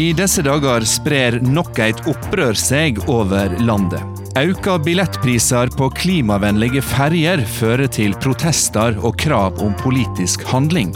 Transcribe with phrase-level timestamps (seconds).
[0.00, 4.00] I disse dager sprer nok et opprør seg over landet.
[4.38, 10.94] Auka billettpriser på klimavennlige ferjer fører til protester og krav om politisk handling.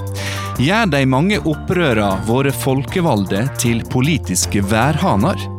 [0.63, 5.54] Gjør de mange opprøra våre folkevalgte til politiske værhaner?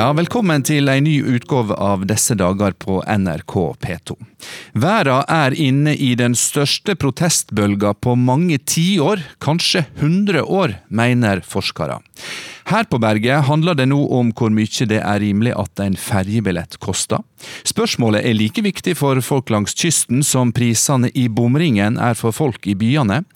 [0.00, 4.14] Ja, velkommen til en ny utgave av Disse dager på NRK P2.
[4.80, 11.98] Verden er inne i den største protestbølga på mange tiår, kanskje 100 år, mener forskere.
[12.70, 16.80] Her på berget handler det nå om hvor mye det er rimelig at en ferjebillett
[16.80, 17.20] koster.
[17.68, 22.64] Spørsmålet er like viktig for folk langs kysten som prisene i bomringen er for folk
[22.64, 23.26] i byene.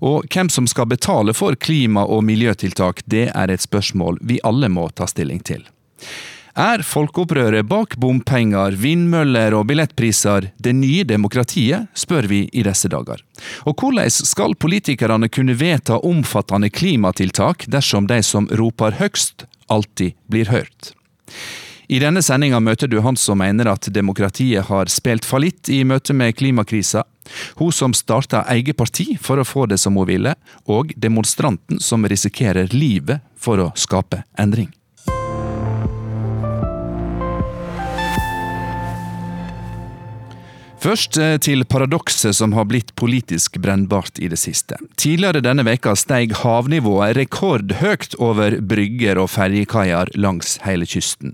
[0.00, 4.72] Og hvem som skal betale for klima- og miljøtiltak, det er et spørsmål vi alle
[4.72, 5.68] må ta stilling til.
[6.54, 13.18] Er folkeopprøret bak bompenger, vindmøller og billettpriser det nye demokratiet, spør vi i disse dager.
[13.66, 20.52] Og hvordan skal politikerne kunne vedta omfattende klimatiltak dersom de som roper høgst, alltid blir
[20.54, 20.94] hørt?
[21.90, 26.14] I denne sendinga møter du han som mener at demokratiet har spilt fallitt i møte
[26.14, 27.02] med klimakrisa,
[27.58, 30.36] hun som starta eget parti for å få det som hun ville,
[30.70, 34.70] og demonstranten som risikerer livet for å skape endring.
[40.84, 44.76] Først eh, til paradokset som har blitt politisk brennbart i det siste.
[45.00, 51.32] Tidligere denne veka steg havnivået rekordhøyt over brygger og ferjekaier langs hele kysten.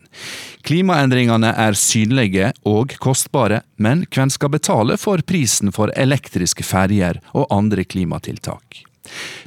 [0.62, 7.48] Klimaendringene er synlige og kostbare, men hvem skal betale for prisen for elektriske ferjer og
[7.50, 8.84] andre klimatiltak?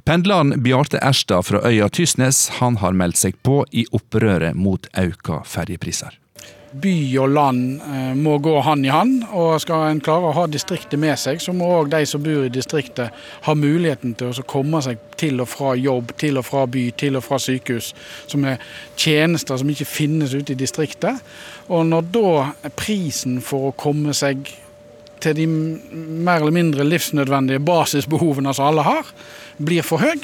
[0.03, 5.39] Pendleren Bjarte Erstad fra øya Tysnes han har meldt seg på i opprøret mot auka
[5.47, 6.19] ferjepriser
[6.81, 9.23] by og land eh, må gå hand i hand.
[9.31, 12.45] og Skal en klare å ha distriktet med seg, så må òg de som bor
[12.47, 13.13] i distriktet
[13.45, 17.19] ha muligheten til å komme seg til og fra jobb, til og fra by, til
[17.19, 17.94] og fra sykehus.
[18.28, 18.61] Som er
[18.95, 21.22] tjenester som ikke finnes ute i distriktet.
[21.69, 22.35] Og når da
[22.78, 24.50] prisen for å komme seg
[25.23, 29.11] til de mer eller mindre livsnødvendige basisbehovene som alle har,
[29.61, 30.17] blir for høy,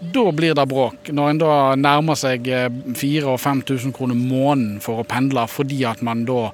[0.00, 1.10] da blir det bråk.
[1.12, 6.02] Når en da nærmer seg 4000 og 5000 kroner måneden for å pendle, fordi at
[6.04, 6.50] man da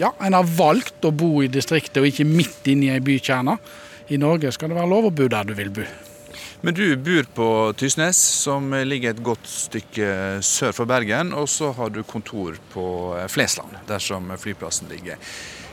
[0.00, 3.56] ja, en har valgt å bo i distriktet og ikke midt inne i ei bykjerne.
[4.10, 5.84] I Norge skal det være lov å bo der du vil bo.
[6.60, 7.46] Men du bor på
[7.80, 11.32] Tysnes, som ligger et godt stykke sør for Bergen.
[11.36, 12.84] Og så har du kontor på
[13.32, 15.16] Flesland, der som flyplassen ligger.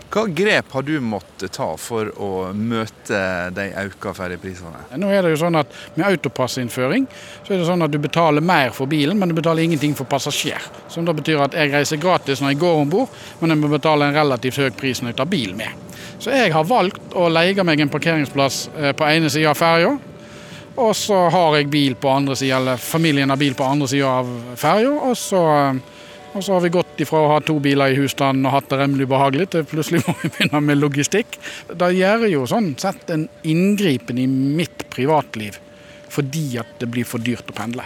[0.08, 3.18] Hva grep har du måttet ta for å møte
[3.52, 4.86] de økte ferjeprisene?
[5.02, 7.08] Nå er det jo sånn at Med autopassinnføring
[7.44, 10.08] så er det sånn at du betaler mer for bilen, men du betaler ingenting for
[10.08, 10.64] passasjer.
[10.92, 13.72] Som da betyr at jeg reiser gratis når jeg går om bord, men jeg må
[13.72, 15.88] betale en relativt høy pris når jeg tar bil med.
[16.24, 19.92] Så jeg har valgt å leie meg en parkeringsplass eh, på ene sida av ferja.
[20.78, 24.20] Og så har jeg bil på andre sida, eller familien har bil på andre sida
[24.22, 24.94] av ferja.
[25.10, 25.86] Og så eh,
[26.34, 28.82] og så har vi gått ifra å ha to biler i husstanden og hatt det
[28.82, 31.40] remmelig behagelig, til plutselig må vi begynne med logistikk.
[31.80, 35.62] Da gjør jo sånn sett en inngripen i mitt privatliv
[36.08, 37.84] fordi at det blir for dyrt å pendle.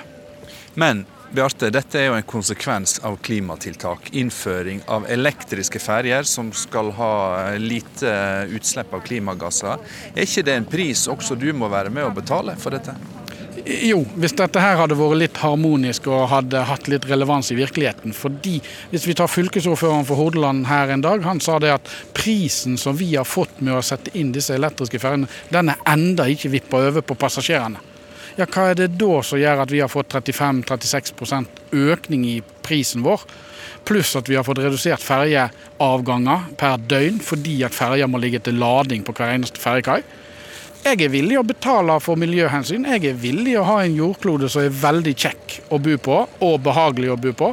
[0.80, 4.10] Men Bjarte, dette er jo en konsekvens av klimatiltak.
[4.20, 7.14] Innføring av elektriske ferjer som skal ha
[7.56, 8.12] lite
[8.52, 9.80] utslipp av klimagasser.
[10.12, 12.98] Er ikke det en pris også du må være med å betale for dette?
[13.66, 18.14] Jo, hvis dette her hadde vært litt harmonisk og hadde hatt litt relevans i virkeligheten.
[18.16, 18.60] Fordi
[18.94, 22.96] hvis vi tar fylkesordføreren for Hordaland her en dag, han sa det at prisen som
[22.98, 26.80] vi har fått med å sette inn disse elektriske ferjene, den er enda ikke vippa
[26.88, 27.84] over på passasjerene.
[28.40, 33.04] Ja, hva er det da som gjør at vi har fått 35-36% økning i prisen
[33.04, 33.26] vår?
[33.88, 38.62] Pluss at vi har fått redusert ferjeavganger per døgn fordi at ferja må ligge til
[38.62, 40.00] lading på hver eneste ferjekai.
[40.82, 42.88] Jeg er villig å betale for miljøhensyn.
[42.90, 46.64] Jeg er villig å ha en jordklode som er veldig kjekk å bo på, og
[46.66, 47.50] behagelig å bo på.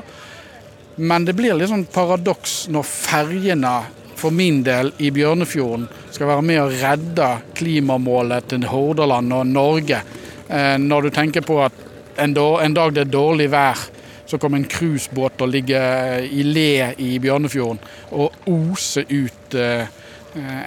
[1.04, 3.74] Men det blir litt sånn paradoks når ferjene
[4.18, 7.28] for min del i Bjørnefjorden skal være med å redde
[7.58, 10.00] klimamålet til Hordaland og Norge.
[10.48, 11.84] Eh, når du tenker på at
[12.18, 13.84] en, dag det er dårlig vær,
[14.28, 17.78] så kommer en cruisebåt og ligger i le i Bjørnefjorden
[18.16, 19.86] og oser ut eh,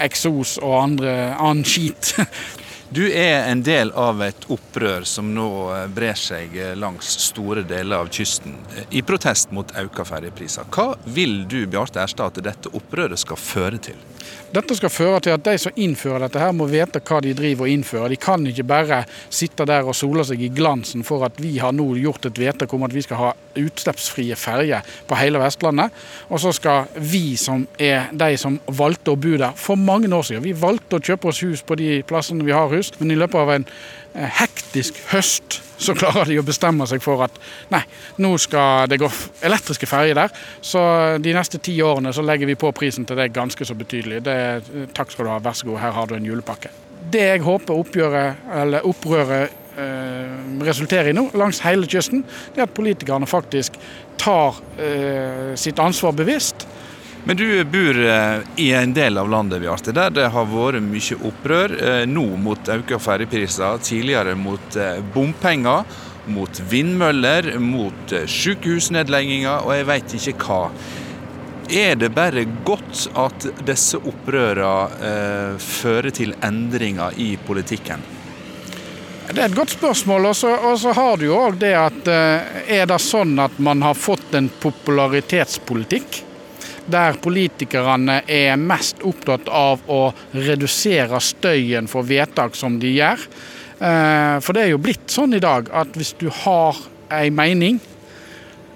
[0.01, 2.15] eksos og andre, annen skit.
[2.91, 7.61] Du er en del av et opprør som nå eh, brer seg eh, langs store
[7.63, 8.57] deler av kysten,
[8.91, 10.67] i protest mot økte ferjepriser.
[10.67, 14.01] Hva vil du Bjarte Erstad, at dette opprøret skal føre til?
[14.51, 17.67] Dette skal føre til at de som innfører dette her må vite hva de driver
[17.67, 18.11] og innfører.
[18.11, 21.75] De kan ikke bare sitte der og sole seg i glansen for at vi har
[21.75, 23.31] nå gjort et vedtak om at vi skal ha
[23.61, 25.95] utslippsfrie ferjer på hele Vestlandet.
[26.29, 30.27] Og så skal vi som er de som valgte å bo der for mange år
[30.27, 33.19] siden, vi valgte å kjøpe oss hus på de plassene vi har hus, men i
[33.19, 33.67] løpet av en
[34.13, 37.37] hektisk høst så klarer de å bestemme seg for at
[37.73, 37.81] nei,
[38.21, 39.09] nå skal det gå
[39.47, 40.35] elektriske ferjer der.
[40.61, 40.81] Så
[41.21, 44.21] de neste ti årene så legger vi på prisen til det ganske så betydelig.
[44.25, 44.37] Det,
[44.97, 46.69] takk skal du ha, vær så god, her har du en julepakke.
[47.11, 50.37] Det jeg håper oppgjøret, eller opprøret eh,
[50.67, 52.21] resulterer i nå langs hele kysten,
[52.53, 53.79] det er at politikerne faktisk
[54.21, 56.50] tar eh, sitt ansvar bevisst.
[57.23, 61.17] Men du bor eh, i en del av landet Bjarte, der det har vært mye
[61.29, 61.75] opprør.
[61.77, 65.85] Eh, nå mot økte ferjepriser, tidligere mot eh, bompenger,
[66.31, 70.63] mot vindmøller, mot sykehusnedlegginger og jeg veit ikke hva.
[71.71, 78.01] Er det bare godt at disse opprørene eh, fører til endringer i politikken?
[79.31, 80.25] Det er et godt spørsmål.
[80.33, 80.35] Og
[80.81, 84.35] så har du jo òg det at eh, er det sånn at man har fått
[84.35, 86.23] en popularitetspolitikk?
[86.89, 90.01] Der politikerne er mest opptatt av å
[90.33, 93.27] redusere støyen for vedtak som de gjør.
[93.81, 96.77] Eh, for det er jo blitt sånn i dag at hvis du har
[97.13, 97.79] ei mening,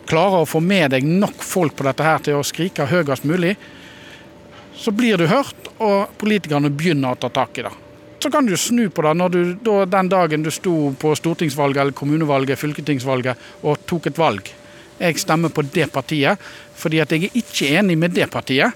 [0.09, 3.55] klarer å få med deg nok folk på dette her til å skrike høyest mulig,
[4.75, 7.71] så blir du hørt, og politikerne begynner å ta tak i det.
[8.21, 11.81] Så kan du snu på det når du, da, den dagen du sto på stortingsvalget
[11.83, 14.49] eller kommunevalget, fylketingsvalget og tok et valg.
[14.97, 16.39] Jeg stemmer på det partiet
[16.75, 18.71] fordi at jeg er ikke enig med det partiet.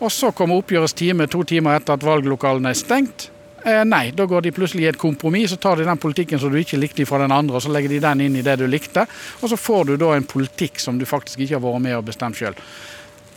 [0.00, 3.28] Og så kommer oppgjørets time to timer etter at valglokalene er stengt.
[3.60, 6.52] Eh, nei, da går de plutselig i et kompromiss, så tar de den politikken som
[6.52, 8.64] du ikke likte fra den andre, og så legger de den inn i det du
[8.70, 9.04] likte.
[9.42, 12.08] Og så får du da en politikk som du faktisk ikke har vært med og
[12.08, 12.56] bestemt sjøl.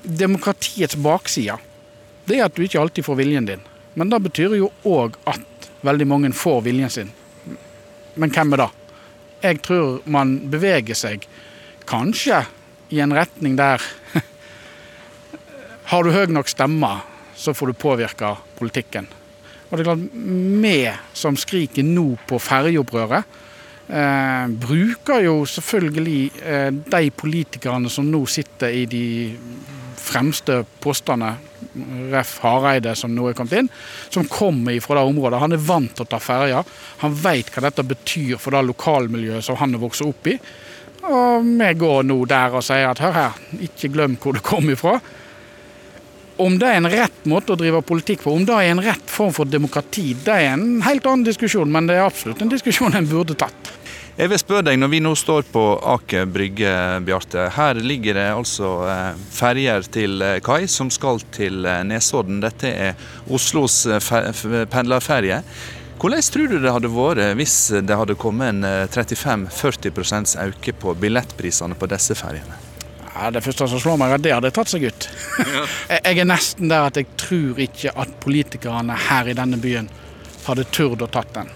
[0.03, 1.59] Demokratiets bakside
[2.27, 3.63] det er at du ikke alltid får viljen din.
[3.99, 7.11] Men det betyr jo òg at veldig mange får viljen sin.
[8.15, 8.69] Men hvem er det?
[9.43, 11.25] Jeg tror man beveger seg
[11.89, 12.45] kanskje
[12.89, 13.81] i en retning der
[15.91, 16.89] Har du høy nok stemme,
[17.35, 19.07] så får du påvirke politikken.
[19.69, 20.05] Og det er klart,
[20.63, 20.77] Vi
[21.17, 23.23] som skriker nå på ferjeopprøret,
[23.89, 29.05] eh, bruker jo selvfølgelig eh, de politikerne som nå sitter i de
[29.97, 31.35] fremste postene,
[32.11, 32.35] Ref.
[32.43, 33.69] Hareide som nå er kommet inn,
[34.13, 35.39] som kommer fra det området.
[35.41, 36.59] Han er vant til å ta ferja.
[37.01, 40.35] Han vet hva dette betyr for det lokalmiljøet som han har vokst opp i.
[41.03, 44.69] Og vi går nå der og sier at hør her, ikke glem hvor du kom
[44.71, 44.99] ifra.
[46.43, 49.11] Om det er en rett måte å drive politikk på, om det er en rett
[49.11, 52.95] form for demokrati, det er en helt annen diskusjon, men det er absolutt en diskusjon
[52.97, 53.73] en burde tatt.
[54.13, 56.71] Jeg vil spørre deg, Når vi nå står på Aker brygge,
[57.01, 57.47] Bjarte.
[57.55, 62.37] Her ligger det altså eh, ferjer til eh, kai som skal til eh, Nesodden.
[62.43, 63.79] Dette er Oslos
[64.69, 65.41] pendlerferje.
[66.03, 67.53] Hvordan tror du det hadde vært hvis
[67.87, 72.57] det hadde kommet en 35-40% økning på billettprisene på disse ferjene?
[73.13, 75.07] Ja, det første som slår meg, er at det hadde tatt seg ut.
[75.53, 75.61] Ja.
[76.03, 79.87] jeg er nesten der at jeg tror ikke at politikerne her i denne byen
[80.43, 81.51] hadde turt å tatt den.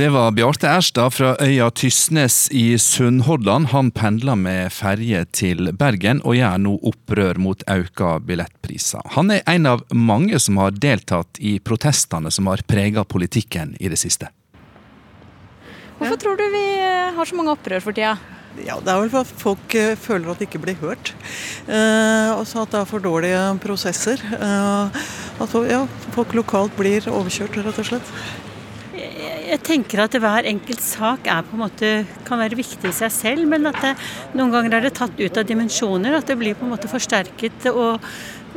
[0.00, 3.66] Det var Bjarte Erstad fra øya Tysnes i Sunnhordland.
[3.66, 9.04] Han pendler med ferje til Bergen, og gjør nå opprør mot auka billettpriser.
[9.18, 13.92] Han er en av mange som har deltatt i protestene som har prega politikken i
[13.92, 14.32] det siste.
[16.00, 16.66] Hvorfor tror du vi
[17.20, 18.16] har så mange opprør for tida?
[18.64, 21.12] Ja, Det er vel for at folk eh, føler at de ikke blir hørt.
[21.68, 24.16] Eh, også at det er for dårlige prosesser.
[24.32, 25.02] Eh,
[25.44, 25.84] at ja,
[26.16, 28.48] folk lokalt blir overkjørt, rett og slett
[29.50, 31.90] jeg tenker at hver enkelt sak på en måte,
[32.26, 33.92] kan være viktig i seg selv, men at det,
[34.38, 36.14] noen ganger er det tatt ut av dimensjoner.
[36.20, 38.04] At det blir på en måte forsterket og,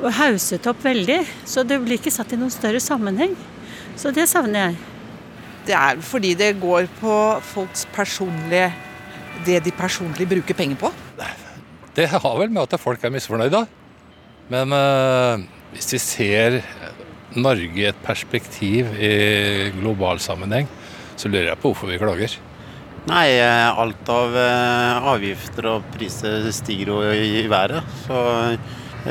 [0.02, 1.22] og hauset opp veldig.
[1.50, 3.34] Så det blir ikke satt i noen større sammenheng.
[3.98, 4.82] Så det savner jeg.
[5.68, 7.14] Det er fordi det går på
[7.54, 8.74] folks personlige
[9.48, 10.92] Det de personlig bruker penger på.
[11.96, 13.64] Det har vel med at folk er misfornøyde.
[14.54, 15.42] Men øh,
[15.74, 16.60] hvis vi ser
[17.34, 20.70] Norge i et perspektiv i global sammenheng,
[21.18, 22.38] så lurer jeg på hvorfor vi klager.
[23.10, 27.84] Nei, eh, alt av eh, avgifter og priser stiger jo i været.
[28.06, 28.22] Så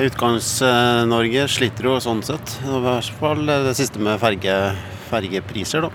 [0.00, 2.56] Utgangs-Norge sliter jo sånn sett.
[2.64, 4.56] I hvert fall det siste med ferge,
[5.10, 5.92] fergepriser, da.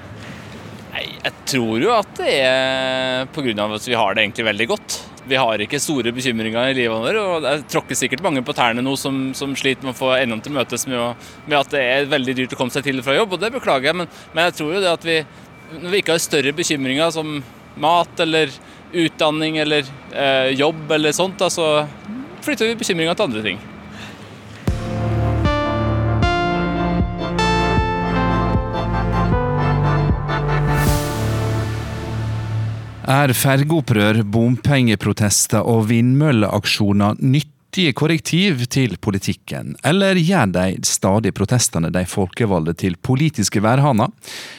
[0.93, 3.65] Nei, jeg tror jo at det er pga.
[3.65, 4.99] at vi har det egentlig veldig godt.
[5.27, 7.17] Vi har ikke store bekymringer i livet vårt.
[7.17, 10.45] og Det tråkker sikkert mange på tærne nå som, som, sliter med å få endene
[10.45, 13.17] til møtes med, med, at det er veldig dyrt å komme seg til og fra
[13.17, 13.97] jobb, og det beklager jeg.
[14.03, 15.19] Men, men jeg tror jo det at vi,
[15.75, 17.39] når vi ikke har større bekymringer som
[17.77, 18.51] mat eller
[18.95, 21.87] utdanning eller eh, jobb eller sånt, da, så
[22.45, 23.59] flytter vi bekymringa til andre ting.
[33.07, 41.91] Er fergeopprør, bompengeprotester og vindmølleaksjoner nytt nyttige korrektiv til politikken, eller gjør de stadig protestene
[41.93, 44.09] de folkevalgte til politiske værhaner?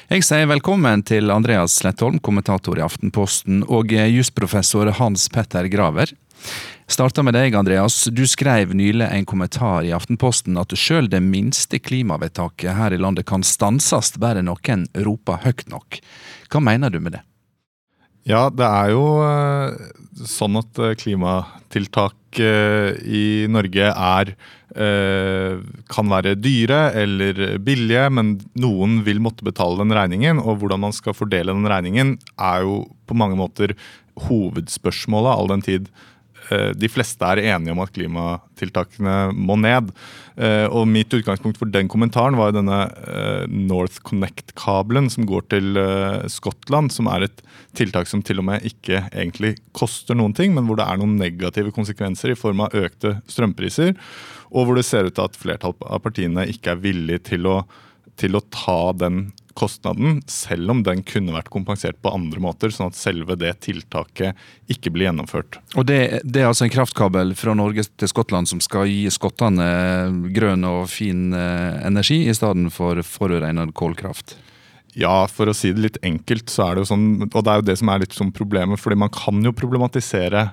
[0.06, 6.14] Jeg sier velkommen til Andreas Slettholm, kommentator i Aftenposten, og jusprofessor Hans Petter Graver.
[6.86, 8.04] Starta med deg, Andreas.
[8.06, 13.26] Du skrev nylig en kommentar i Aftenposten at sjøl det minste klimavedtaket her i landet
[13.26, 15.98] kan stanses bare noen roper høyt nok.
[16.54, 17.27] Hva mener du med det?
[18.28, 19.88] Ja, det er jo eh,
[20.28, 24.36] sånn at eh, klimatiltak eh, i Norge er
[24.78, 30.38] kan være dyre eller billige, men noen vil måtte betale den regningen.
[30.38, 32.76] Og hvordan man skal fordele den regningen er jo
[33.08, 33.72] på mange måter
[34.28, 35.88] hovedspørsmålet, all den tid
[36.48, 39.90] de fleste er enige om at klimatiltakene må ned.
[40.38, 42.78] Eh, og Mitt utgangspunkt for den kommentaren var denne
[43.10, 45.80] eh, North Connect-kabelen som går til
[46.30, 47.42] Skottland, som er et
[47.78, 51.18] tiltak som til og med ikke egentlig koster noen ting, men hvor det er noen
[51.20, 53.96] negative konsekvenser i form av økte strømpriser,
[54.48, 57.60] og hvor det ser ut til at flertallet av partiene ikke er villig til å,
[58.18, 62.92] til å ta den kostnaden, selv om den kunne vært kompensert på andre måter, sånn
[62.92, 64.38] at selve det tiltaket
[64.70, 65.58] ikke blir gjennomført.
[65.74, 69.66] Og det, det er altså en kraftkabel fra Norge til Skottland som skal gi skottene
[70.34, 74.36] grønn og fin eh, energi, i stedet for forurenset kålkraft?
[74.98, 77.60] Ja, for å si det litt enkelt, så er det jo sånn, og det er
[77.60, 80.48] jo det som er litt som problemet, fordi man kan jo problematisere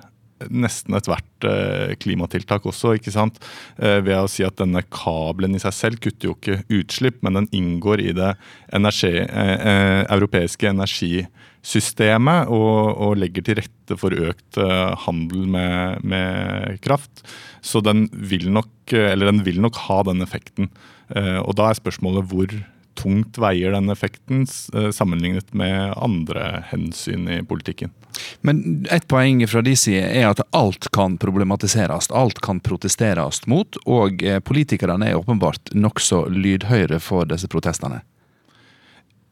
[0.52, 3.38] nesten ethvert eh, klimatiltak også, ikke sant?
[3.80, 7.40] Eh, ved å si at denne kabelen i seg selv kutter jo ikke utslipp, men
[7.40, 8.34] den inngår i det
[8.76, 14.60] energi, eh, europeiske energisystemet og, og, legger til rette for økt
[15.06, 17.24] handel med, med, kraft.
[17.64, 20.70] Så den vil, nok, den vil nok ha den effekten.
[21.16, 22.50] Og da er spørsmålet hvor
[22.98, 27.92] tungt veier den effekten eh, sammenlignet med andre hensyn i politikken.
[28.40, 33.78] Men et poeng fra de side er at alt kan problematiseres, alt kan protesteres mot,
[33.84, 38.02] og eh, politikerne er åpenbart nokså lydhøyre for disse protestene.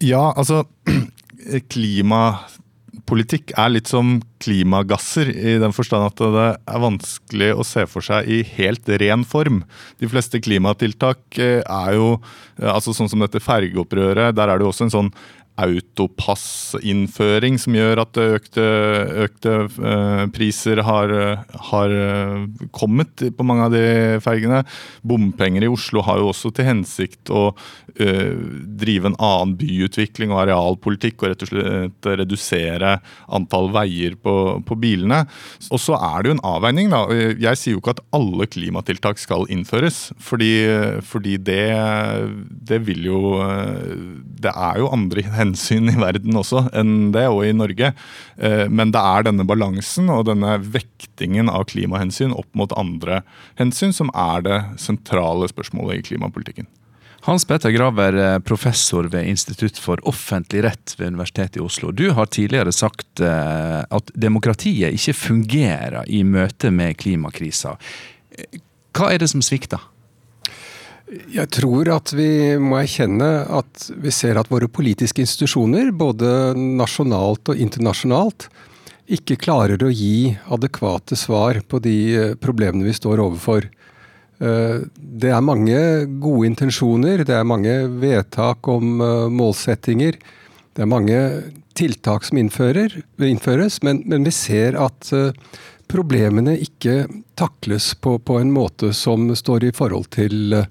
[0.04, 0.64] Ja, altså
[1.72, 2.22] klima
[3.08, 8.04] politikk er litt som klimagasser, i den forstand at det er vanskelig å se for
[8.04, 9.62] seg i helt ren form.
[10.00, 14.36] De fleste klimatiltak eh, er jo eh, altså sånn som dette fergeopprøret.
[14.36, 15.12] Der er det jo også en sånn
[15.54, 18.62] autopassinnføring som gjør at økte,
[19.22, 21.12] økte uh, priser har,
[21.70, 21.90] har,
[22.74, 24.64] kommet på mange av de fergene.
[25.06, 28.34] Bompenger i Oslo har jo også til hensikt å uh,
[28.82, 32.90] drive en annen byutvikling og arealpolitikk og rett og slett redusere
[33.38, 34.34] antall veier på,
[34.66, 35.20] på bilene.
[35.70, 37.00] Og så er det jo en avveining, da.
[37.14, 40.52] Jeg sier jo ikke at alle klimatiltak skal innføres, fordi,
[41.06, 41.70] fordi det,
[42.66, 43.20] det vil jo
[44.44, 47.92] Det er jo andre hensyn hensyn i verden også enn det, og i Norge.
[48.36, 53.22] Eh, men det er denne balansen og denne vektingen av klimahensyn opp mot andre
[53.60, 56.70] hensyn som er det sentrale spørsmålet i klimapolitikken.
[57.24, 61.90] Hans Petter Graver, eh, professor ved Institutt for offentlig rett ved Universitetet i Oslo.
[61.90, 67.78] Du har tidligere sagt eh, at demokratiet ikke fungerer i møte med klimakrisa.
[68.94, 69.80] Hva er det som svikter?
[71.04, 77.52] Jeg tror at vi må erkjenne at vi ser at våre politiske institusjoner, både nasjonalt
[77.52, 78.48] og internasjonalt,
[79.04, 83.66] ikke klarer å gi adekvate svar på de eh, problemene vi står overfor.
[84.40, 85.76] Eh, det er mange
[86.22, 90.16] gode intensjoner, det er mange vedtak om eh, målsettinger.
[90.72, 91.20] Det er mange
[91.76, 95.10] tiltak som innføres, men, men vi ser at
[95.90, 97.04] problemene ikke
[97.38, 100.66] takles på, på, en måte som står i forhold til uh,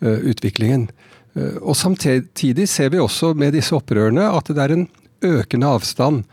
[0.00, 0.88] utviklingen.
[1.36, 4.88] Uh, og Samtidig ser vi også med disse opprørene at det er en
[5.26, 6.24] økende avstand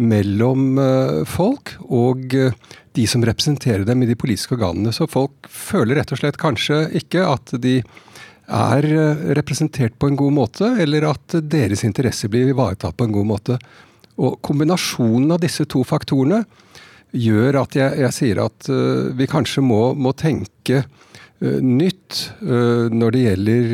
[0.00, 2.36] mellom uh, folk og
[2.96, 4.94] de som representerer dem i de politiske organene.
[4.96, 7.80] Så folk føler rett og slett kanskje ikke at de
[8.50, 8.82] er
[9.38, 13.58] representert på en god måte, eller at deres interesser blir ivaretatt på en god måte.
[14.18, 16.42] Og Kombinasjonen av disse to faktorene
[17.16, 20.84] gjør at jeg, jeg sier at uh, vi kanskje må, må tenke
[21.40, 23.70] nytt uh, når det gjelder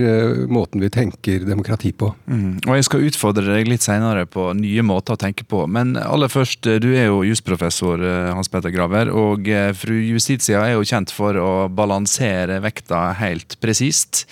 [0.53, 2.13] måten vi tenker demokrati på.
[2.31, 2.61] Mm.
[2.67, 5.65] Og Jeg skal utfordre deg litt senere på nye måter å tenke på.
[5.67, 8.03] Men aller først, du er jo jusprofessor
[8.37, 9.11] Hans Petter Graver.
[9.11, 14.25] Og fru Justitia er jo kjent for å balansere vekta helt presist.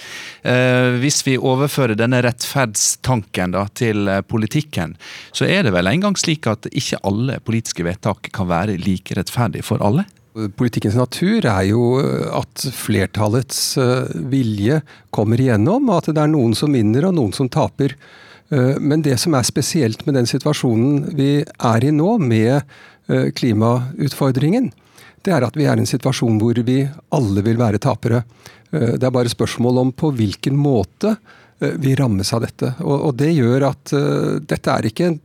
[0.44, 4.94] Hvis vi overfører denne rettferdstanken da, til politikken,
[5.34, 9.66] så er det vel engang slik at ikke alle politiske vedtak kan være like rettferdige
[9.66, 10.06] for alle?
[10.34, 11.82] Politikkens natur er jo
[12.34, 14.80] at flertallets eh, vilje
[15.14, 17.94] kommer igjennom, og at det er noen som vinner og noen som taper.
[18.50, 23.30] Eh, men det som er spesielt med den situasjonen vi er i nå, med eh,
[23.38, 24.72] klimautfordringen,
[25.22, 26.80] det er at vi er i en situasjon hvor vi
[27.14, 28.24] alle vil være tapere.
[28.74, 31.14] Det er bare spørsmål om på hvilken måte
[31.58, 32.72] vi rammes av dette.
[32.82, 33.92] Og, det gjør at
[34.44, 35.20] dette er ikke en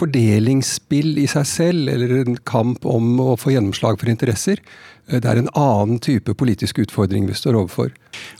[0.00, 4.62] fordelingsspill i seg selv, eller en kamp om å få gjennomslag for interesser.
[5.10, 7.90] Det er en annen type politisk utfordring vi står overfor.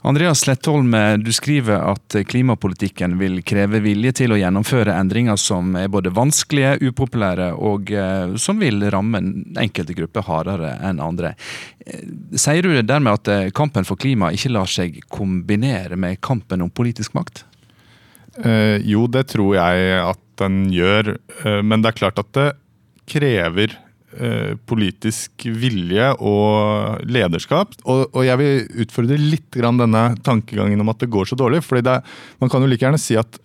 [0.07, 5.91] Andreas Slettholm, du skriver at klimapolitikken vil kreve vilje til å gjennomføre endringer som er
[5.91, 9.19] både vanskelige, upopulære og eh, som vil ramme
[9.59, 11.33] enkelte grupper hardere enn andre.
[12.39, 16.71] Sier du dermed at eh, kampen for klima ikke lar seg kombinere med kampen om
[16.71, 17.43] politisk makt?
[18.39, 22.51] Eh, jo, det tror jeg at den gjør, eh, men det er klart at det
[23.11, 23.90] krever Eh,
[24.67, 27.77] politisk vilje og lederskap.
[27.85, 31.63] Og, og, jeg vil utfordre litt grann denne tankegangen om at det går så dårlig.
[31.63, 32.01] fordi det,
[32.43, 33.39] Man kan jo like gjerne si at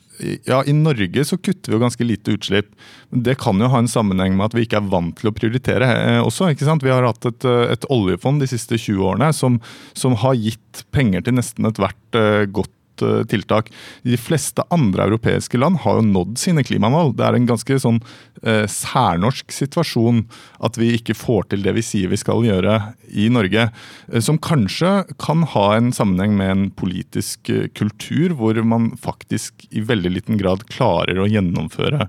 [0.45, 2.71] ja, i Norge så kutter vi jo ganske lite utslipp.
[3.11, 5.35] Men det kan jo ha en sammenheng med at vi ikke er vant til å
[5.37, 6.51] prioritere eh, også.
[6.53, 6.85] ikke sant?
[6.85, 9.61] Vi har hatt et, eh, et oljefond de siste 20 årene som,
[9.97, 13.71] som har gitt penger til nesten ethvert eh, godt Eh, tiltak.
[14.03, 17.15] De fleste andre europeiske land har jo nådd sine klimamål.
[17.17, 18.01] Det er en ganske sånn
[18.43, 20.25] eh, særnorsk situasjon
[20.65, 22.79] at vi ikke får til det vi sier vi skal gjøre
[23.13, 23.69] i Norge.
[24.13, 29.85] Eh, som kanskje kan ha en sammenheng med en politisk kultur hvor man faktisk i
[29.85, 32.09] veldig liten grad klarer å gjennomføre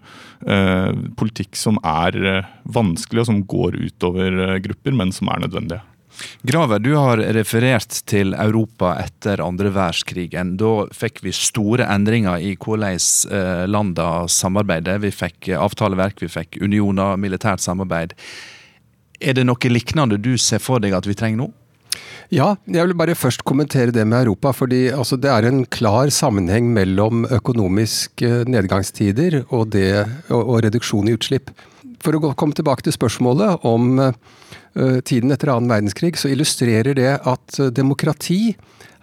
[1.18, 5.82] politikk som er vanskelig og som går utover grupper, men som er nødvendige.
[6.42, 10.56] Graver, du har referert til Europa etter andre verdenskrigen.
[10.60, 12.98] Da fikk vi store endringer i hvordan
[13.34, 15.02] eh, landene samarbeider.
[15.04, 18.16] Vi fikk avtaleverk, vi fikk unioner, militært samarbeid.
[19.22, 21.50] Er det noe lignende du ser for deg at vi trenger nå?
[22.34, 24.52] Ja, jeg vil bare først kommentere det med Europa.
[24.52, 31.08] fordi altså, Det er en klar sammenheng mellom økonomiske nedgangstider og, det, og, og reduksjon
[31.08, 31.54] i utslipp.
[32.04, 34.14] For å komme tilbake til spørsmålet om Eh,
[35.02, 38.56] tiden etter annen verdenskrig, så illustrerer det at eh, demokrati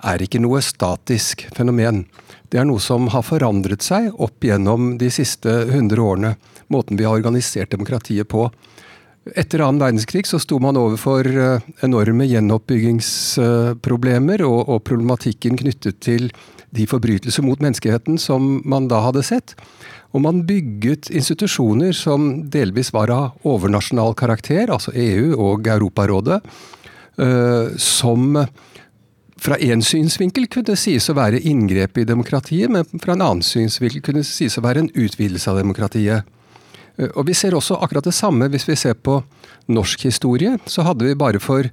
[0.04, 2.04] er ikke noe statisk fenomen.
[2.52, 6.36] Det er noe som har forandret seg opp gjennom de siste 100 årene.
[6.72, 8.50] Måten vi har organisert demokratiet på.
[9.32, 16.30] Etter annen verdenskrig så sto man overfor eh, enorme gjenoppbyggingsproblemer og, og problematikken knyttet til
[16.74, 19.54] de forbrytelser mot menneskeheten som man da hadde sett.
[20.14, 26.38] Og man bygget institusjoner som delvis var av overnasjonal karakter, altså EU og Europarådet,
[27.18, 28.38] eh, som
[29.44, 34.04] fra én synsvinkel kunne sies å være inngrep i demokratiet, men fra en annen synsvinkel
[34.06, 36.30] kunne sies å være en utvidelse av demokratiet.
[36.96, 39.18] Eh, og Vi ser også akkurat det samme hvis vi ser på
[39.68, 40.58] norsk historie.
[40.66, 41.66] Så hadde vi bare for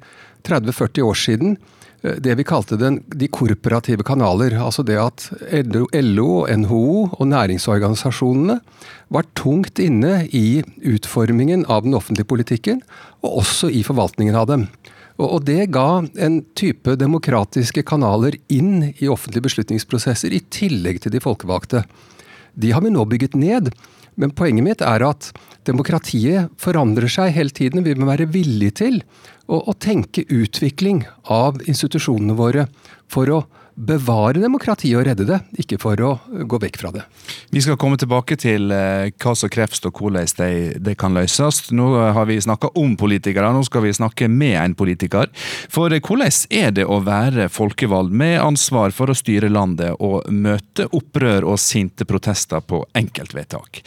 [0.43, 1.57] 30-40 år siden
[2.01, 4.55] det vi kalte den, de korporative kanaler.
[4.57, 5.27] Altså det at
[5.61, 8.57] LO, NHO og næringsorganisasjonene
[9.13, 12.81] var tungt inne i utformingen av den offentlige politikken,
[13.21, 14.65] og også i forvaltningen av dem.
[15.21, 21.21] Og det ga en type demokratiske kanaler inn i offentlige beslutningsprosesser, i tillegg til de
[21.21, 21.83] folkevalgte.
[22.57, 23.69] De har vi nå bygget ned.
[24.19, 25.29] Men poenget mitt er at
[25.67, 27.85] demokratiet forandrer seg hele tiden.
[27.85, 28.99] Vi må være villige til
[29.51, 32.67] å, å tenke utvikling av institusjonene våre
[33.11, 33.41] for å
[33.81, 37.03] bevare demokratiet og redde det, ikke for å gå vekk fra det.
[37.49, 40.51] Vi skal komme tilbake til eh, hva som kreves og hvordan det,
[40.85, 41.63] det kan løses.
[41.73, 45.31] Nå har vi snakka om politikere, nå skal vi snakke med en politiker.
[45.71, 50.29] For eh, hvordan er det å være folkevalgt med ansvar for å styre landet og
[50.29, 53.81] møte opprør og sinte protester på enkeltvedtak?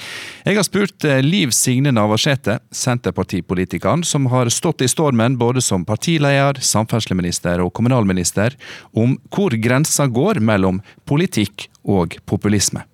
[0.44, 5.87] Jeg har spurt eh, Liv Signe Navarsete, Senterpartipolitikeren, som har stått i stormen både som
[5.87, 8.59] partileder, samferdselsminister og kommunalminister,
[8.98, 12.85] om hvor grensen grensa går mellom politikk og populisme.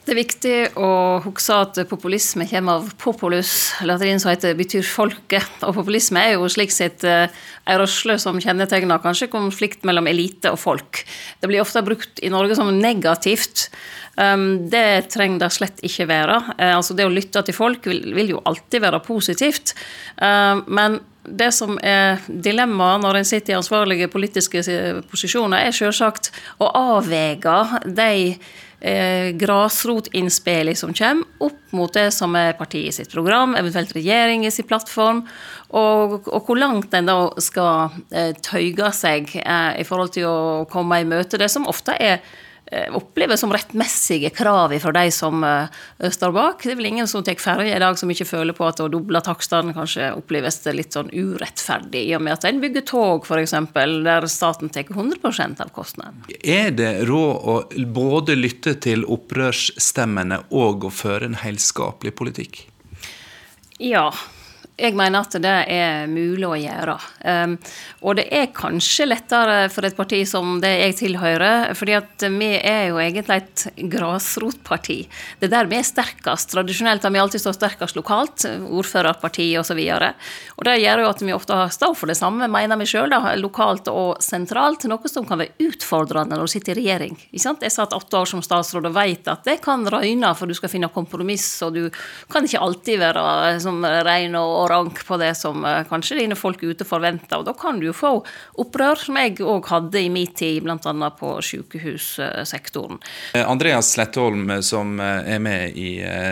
[0.00, 5.60] Det er viktig å huske at populisme kommer av populus, latin som heter betyr folket.
[5.62, 10.50] Og populisme er jo slik sett ei eh, rørsle som kjennetegner kanskje konflikt mellom elite
[10.50, 11.04] og folk.
[11.38, 13.68] Det blir ofte brukt i Norge som negativt.
[14.16, 16.40] Um, det trenger det slett ikke være.
[16.56, 19.76] Eh, altså Det å lytte til folk vil, jo alltid være positivt.
[20.16, 24.62] Uh, men det som er dilemmaet når en sitter i ansvarlige politiske
[25.10, 26.30] posisjoner, er selvsagt
[26.62, 28.12] å avvege de
[28.80, 34.68] eh, grasrotinnspillene som kommer, opp mot det som er partiet sitt program, eventuelt regjeringen sin
[34.68, 35.24] plattform,
[35.70, 40.38] og, og, hvor langt en da skal eh, tøyge seg eh, i forhold til å
[40.70, 42.24] komme i møte det som ofte er
[42.72, 45.66] Eh, oppleves som rettmessige krav fra de som uh,
[46.10, 46.62] står bak.
[46.62, 48.86] Det er vel ingen som tar ferje i dag som ikke føler på at å
[48.92, 53.56] doble takstene kanskje oppleves litt sånn urettferdig, i og med at en bygger tog f.eks.,
[53.74, 56.22] der staten tar 100% av kostnaden.
[56.38, 57.56] Er det råd å
[57.90, 62.68] både lytte til opprørsstemmene og å føre en helskapelig politikk?
[63.82, 64.12] Ja.
[64.80, 66.94] Jeg mener at det er mulig å gjøre.
[67.20, 67.56] Um,
[68.00, 72.48] og det er kanskje lettere for et parti som det jeg tilhører, fordi at vi
[72.56, 74.98] er jo egentlig et grasrotparti.
[75.40, 76.54] Det er der vi er sterkest.
[76.54, 79.82] Tradisjonelt har vi alltid stått sterkest lokalt, ordførerparti osv.
[80.56, 83.12] Og, det gjør jo at vi ofte står for det samme, mener vi sjøl,
[83.42, 84.88] lokalt og sentralt.
[84.88, 87.20] Noe som kan være utfordrende når du sitter i regjering.
[87.28, 87.66] Ikke sant?
[87.66, 90.72] Jeg satt åtte år som statsråd og vet at det kan røyne, for du skal
[90.72, 91.84] finne kompromiss, og du
[92.32, 96.62] kan ikke alltid være som rein og rank på det som eh, kanskje dine folk
[96.62, 97.40] ute forventer.
[97.40, 98.12] Og da kan du jo få
[98.62, 101.10] opprør, som jeg òg hadde i min tid, bl.a.
[101.18, 103.00] på sykehussektoren.
[103.34, 105.90] Eh, Andreas Slettholm, eh, som er med i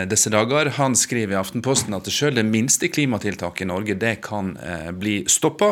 [0.09, 4.51] disse dager, han skriver i Aftenposten at selv det minste klimatiltaket i Norge det kan
[4.99, 5.71] bli stoppa,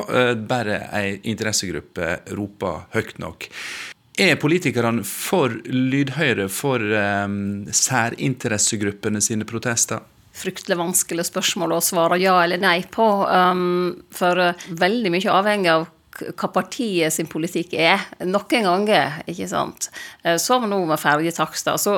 [0.50, 3.48] bare ei interessegruppe roper høyt nok.
[4.18, 10.02] Er politikerne for lydhøyre for um, særinteressegruppene sine protester?
[10.38, 13.06] Fryktelig vanskelig spørsmål å svare ja eller nei på.
[13.28, 18.02] Um, for uh, veldig mye avhengig av hva partiet sin politikk er.
[18.26, 19.90] Noen ganger, ikke sant.
[20.26, 21.96] Uh, som nå med ferjetakster, så,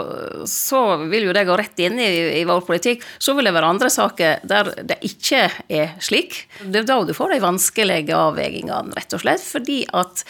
[0.49, 2.10] så, vil jo det gå rett inn i,
[2.41, 3.06] i, vår politikk.
[3.19, 6.45] Så vil det være andre saker der det ikke er slik.
[6.63, 9.45] Det er da du får de vanskelige avveiningene, rett og slett.
[9.45, 10.25] Fordi at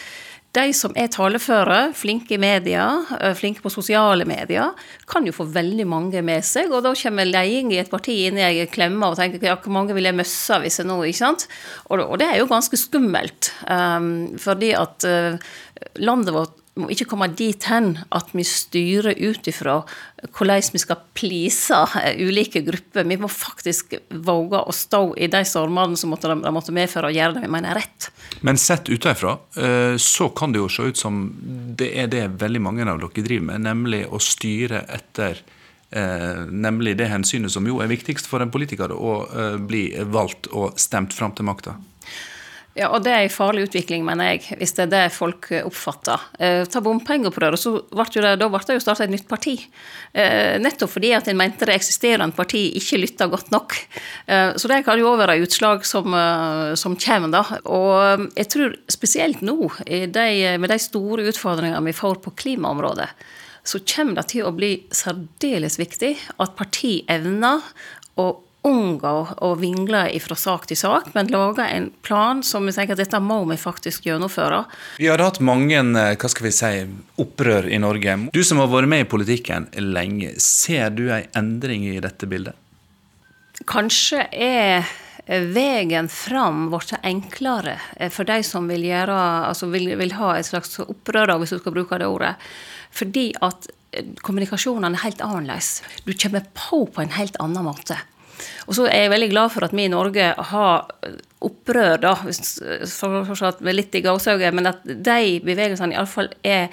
[0.56, 2.84] de som er taleføre, flinke i media,
[3.20, 4.72] eh, flinke på sosiale medier,
[5.06, 6.72] kan jo få veldig mange med seg.
[6.74, 9.72] Og da kommer ledelsen i et parti inn i ei klemme og tenker ja, hvor
[9.72, 11.46] mange vil jeg møsse hvis jeg nå ikke sant?
[11.88, 13.52] Og, det er jo ganske skummelt.
[13.70, 15.38] Um, fordi at uh,
[16.02, 19.80] landet vårt må ikke komme dit hen at vi styrer ut ifra
[20.36, 23.06] hvordan vi skal please eh, ulike grupper.
[23.08, 27.16] Vi må faktisk våge å stå i de stormene som måtte, de måtte medføre, og
[27.16, 28.10] gjøre det vi mener er rett.
[28.46, 31.22] Men sett utenfra eh, så kan det jo se ut som
[31.80, 35.42] det er det veldig mange av dere driver med, nemlig å styre etter
[35.90, 40.78] eh, nemlig det hensynet som jo er viktigst for en politiker, å bli valgt og
[40.80, 41.78] stemt fram til makta.
[42.80, 46.22] Ja, og det er en farlig utvikling, mener jeg, hvis det er det folk oppfatter.
[46.40, 49.52] Eh, ta bompengeopprøret, så ble det, da ble det jo starta et nytt parti.
[50.16, 53.76] Eh, nettopp fordi at en mente det eksisterende parti ikke lytta godt nok.
[54.24, 57.44] Eh, så det kan jo være utslag som, eh, som kommer, da.
[57.68, 63.10] Og jeg tror spesielt nå, de, med de store utfordringene vi får på klimaområdet,
[63.60, 67.60] så kommer det til å bli særdeles viktig at parti evner
[68.16, 68.32] å
[68.66, 73.02] unngå å vingle fra sak til sak, men lage en plan som vi tenker at
[73.02, 74.64] dette må vi faktisk gjennomføre.
[75.00, 76.72] Vi har hatt mange eh, hva skal vi si,
[77.22, 78.16] opprør i Norge.
[78.34, 82.58] Du som har vært med i politikken lenge, ser du en endring i dette bildet?
[83.68, 84.88] Kanskje er
[85.54, 89.16] veien fram blitt enklere eh, for de som vil, gjøre,
[89.48, 92.36] altså vil, vil ha et slags opprør, hvis du skal bruke det ordet.
[92.92, 93.70] Fordi at
[94.22, 95.80] kommunikasjonen er helt annerledes.
[96.04, 97.98] Du kommer på på en helt annen måte.
[98.68, 100.88] Og så er jeg veldig glad for at vi i Norge har
[101.40, 106.68] opprør, da, fortsatt med litt i gåsehauget, men at de bevegelsene iallfall er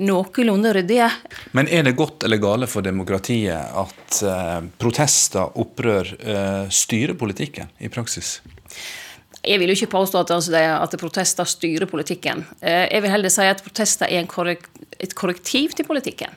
[0.00, 1.08] noenlunde ryddige.
[1.52, 7.70] Men er det godt eller gale for demokratiet at eh, protester, opprør, eh, styrer politikken
[7.78, 8.40] i praksis?
[9.44, 12.44] Jeg vil jo ikke påstå at, altså, at protester styrer politikken.
[12.60, 16.32] Eh, jeg vil heller si at protester er korrekt, et korrektiv til politikken.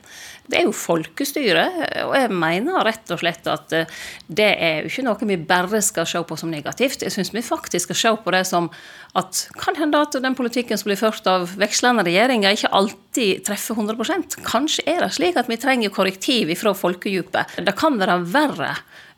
[0.48, 1.64] Det er jo folkestyre,
[2.06, 5.80] og jeg mener rett og slett at eh, det er jo ikke noe vi bare
[5.84, 7.04] skal se på som negativt.
[7.04, 8.70] Jeg syns vi faktisk skal se på det som
[9.18, 13.76] at kan hende at den politikken som blir ført av vekslende regjeringer, ikke alltid treffer
[13.76, 17.58] 100% Kanskje er det slik at vi trenger korrektiv fra folkedypet.
[17.64, 18.72] Det kan være verre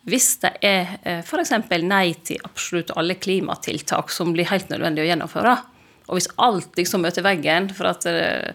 [0.09, 1.53] hvis det er eh, f.eks.
[1.85, 5.57] nei til absolutt alle klimatiltak som blir helt nødvendig å gjennomføre.
[6.11, 8.55] Og hvis alt liksom møter veggen, for at eh,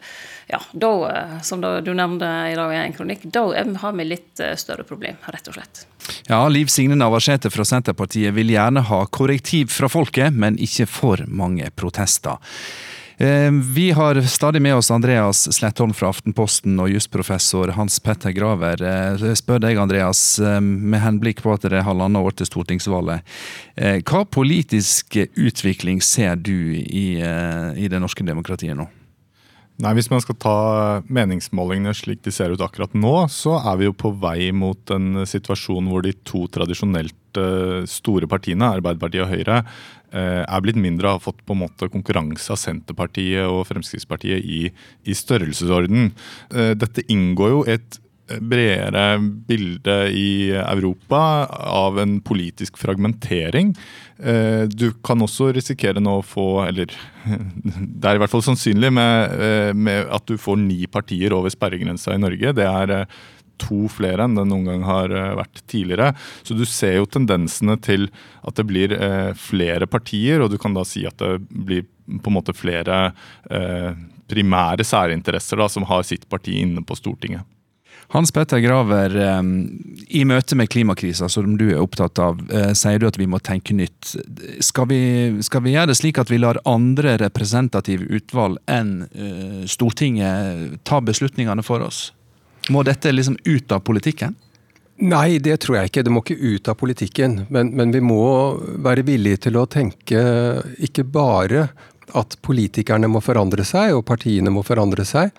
[0.50, 4.42] ja, da, eh, som du nevnte i dag i en kronikk, da har vi litt
[4.60, 5.86] større problem, rett og slett.
[6.30, 11.24] Ja, Liv Signe Navarsete fra Senterpartiet vil gjerne ha korrektiv fra folket, men ikke for
[11.30, 12.42] mange protester.
[13.18, 18.82] Eh, vi har stadig med oss Andreas Slettholm fra Aftenposten og jusprofessor Hans Petter Graver.
[18.84, 22.50] Eh, jeg spør deg, Andreas, eh, med henblikk på at det er halvannet år til
[22.52, 23.24] stortingsvalget.
[23.76, 28.88] Hva politisk utvikling ser du i, i det norske demokratiet nå?
[29.76, 30.58] Nei, Hvis man skal ta
[31.12, 35.26] meningsmålingene slik de ser ut akkurat nå, så er vi jo på vei mot en
[35.28, 37.16] situasjon hvor de to tradisjonelt
[37.92, 39.58] store partiene, Arbeiderpartiet og Høyre,
[40.16, 44.40] eh, er blitt mindre og har fått på en måte konkurranse av Senterpartiet og Fremskrittspartiet
[44.40, 44.62] i,
[45.04, 46.14] i størrelsesorden.
[46.54, 48.00] Eh, dette inngår jo et
[48.42, 53.76] bredere bilde i Europa av en politisk fragmentering.
[54.18, 56.90] Eh, du kan også risikere nå å få, eller
[58.02, 59.38] det er i hvert fall sannsynlig, med,
[59.78, 62.56] med at du får ni partier over sperregrensa i Norge.
[62.58, 62.96] Det er
[63.62, 66.10] to flere enn det noen gang har vært tidligere.
[66.44, 68.10] Så du ser jo tendensene til
[68.44, 68.98] at det blir
[69.40, 73.14] flere partier, og du kan da si at det blir på en måte flere
[74.28, 77.48] primære særinteresser da, som har sitt parti inne på Stortinget.
[78.14, 79.16] Hans Petter Graver,
[80.08, 83.40] i møte med klimakrisa, som du er opptatt av, eh, sier du at vi må
[83.44, 84.14] tenke nytt.
[84.64, 85.00] Skal vi,
[85.44, 91.02] skal vi gjøre det slik at vi lar andre representative utvalg enn eh, Stortinget ta
[91.02, 92.12] beslutningene for oss?
[92.70, 94.36] Må dette liksom ut av politikken?
[95.04, 96.06] Nei, det tror jeg ikke.
[96.08, 97.42] Det må ikke ut av politikken.
[97.52, 98.22] Men, men vi må
[98.86, 100.22] være villige til å tenke
[100.88, 101.68] ikke bare
[102.16, 105.34] at politikerne må forandre seg, og partiene må forandre seg,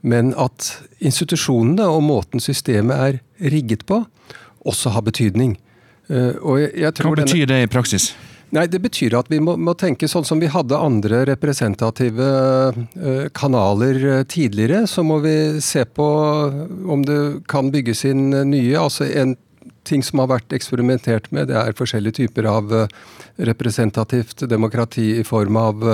[0.00, 4.02] men at institusjonene og måten systemet er rigget på,
[4.66, 5.56] også har betydning.
[6.10, 8.12] Eh, Hva betyr det i praksis?
[8.50, 12.30] Nei, Det betyr at vi må, må, tenke sånn som vi hadde andre representative
[12.74, 14.88] uh, kanaler uh, tidligere.
[14.90, 16.06] Så må vi se på
[16.90, 18.74] om det kan bygges inn nye.
[18.74, 19.36] altså En
[19.86, 22.74] ting som har vært eksperimentert med, det er forskjellige typer av
[23.38, 25.86] representativt demokrati i form av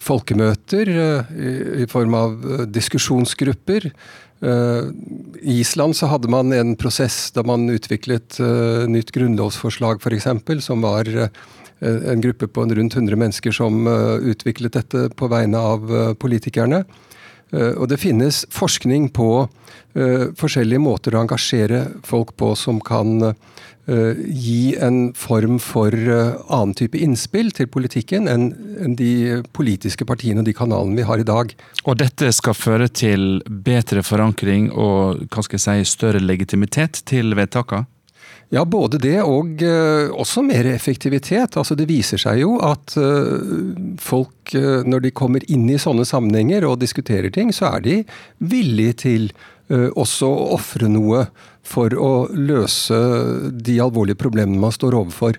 [0.00, 1.36] folkemøter eh,
[1.84, 3.92] i form av eh, diskusjonsgrupper.
[4.40, 8.38] I Island så hadde man en prosess da man utviklet
[8.88, 10.24] nytt grunnlovsforslag f.eks.,
[10.64, 11.10] som var
[11.84, 15.92] en gruppe på rundt 100 mennesker som utviklet dette på vegne av
[16.24, 16.86] politikerne.
[17.50, 19.48] Og det finnes forskning på
[20.38, 23.32] forskjellige måter å engasjere folk på som kan
[23.90, 28.44] Eh, gi en form for eh, annen type innspill til politikken enn
[28.94, 31.50] de politiske partiene og de kanalene vi har i dag.
[31.88, 37.34] Og dette skal føre til bedre forankring og hva skal jeg si, større legitimitet til
[37.38, 37.88] vedtakene?
[38.50, 41.54] Ja, både det og uh, også mer effektivitet.
[41.54, 43.38] Altså Det viser seg jo at uh,
[44.02, 47.96] folk, uh, når de kommer inn i sånne sammenhenger og diskuterer ting, så er de
[48.38, 49.32] villige til
[49.70, 51.20] også å ofre noe
[51.62, 52.96] for å løse
[53.54, 55.36] de alvorlige problemene man står overfor.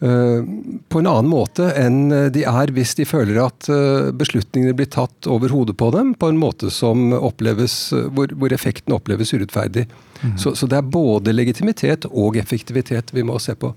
[0.00, 0.42] Eh,
[0.88, 5.28] på en annen måte enn de er hvis de føler at eh, beslutningene blir tatt
[5.30, 7.78] over hodet på dem på en måte som oppleves,
[8.12, 9.86] hvor, hvor effekten oppleves urettferdig.
[10.20, 10.36] Mm.
[10.36, 13.72] Så, så, det er både legitimitet og effektivitet vi må se på.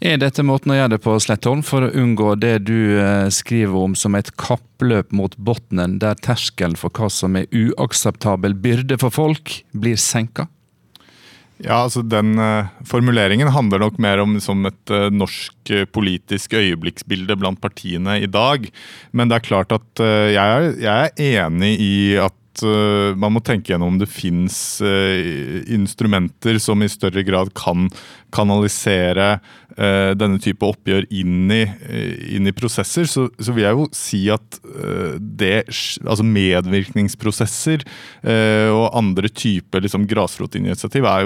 [0.00, 3.88] Er dette måten å gjøre det på, Slettholm, for å unngå det du eh, skriver
[3.88, 9.14] om som et kappløp mot bunnen, der terskelen for hva som er uakseptabel byrde for
[9.14, 10.48] folk, blir senka?
[11.64, 16.56] Ja, altså Den uh, formuleringen handler nok mer om som et uh, norsk uh, politisk
[16.58, 18.66] øyeblikksbilde blant partiene i dag.
[19.16, 23.68] Men det er klart at jeg er, jeg, er, enig i at man må tenke
[23.68, 27.90] gjennom om det fins instrumenter som i større grad kan
[28.36, 33.78] kanalisere uh, denne type oppgjør inn i, uh, inn i prosesser, så, så, vil jeg
[33.78, 37.82] jo si at uh, det Altså medvirkningsprosesser
[38.26, 41.24] og andre typer liksom, grasrotinitiativ er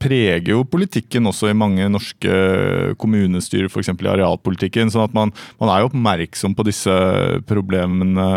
[0.00, 2.32] preger jo politikken også i mange norske
[3.00, 3.92] kommunestyrer, f.eks.
[3.92, 4.92] i arealpolitikken.
[4.92, 6.96] sånn at man, man, er jo oppmerksom på disse
[7.48, 8.28] problemene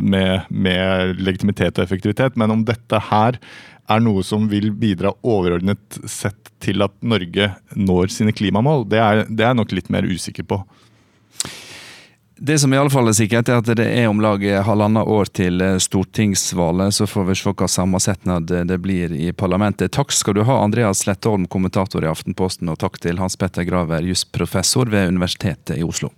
[0.00, 3.40] med, med legitimitet og effektivitet, men om dette her
[3.88, 9.24] er noe som vil bidra overordnet sett til at Norge når sine klimamål, det er,
[9.28, 10.62] det er nok litt mer usikker på.
[12.36, 15.28] Det som i alle fall er sikkert, er at det er om lag halvannet år
[15.38, 16.96] til stortingsvalget.
[16.96, 19.92] Så får vi se hva sammensetnad det blir i parlamentet.
[19.94, 24.02] Takk skal du ha, Andreas Slettholm, kommentator i Aftenposten, og takk til Hans Petter Graver,
[24.10, 26.10] jusprofessor ved Universitetet i Oslo.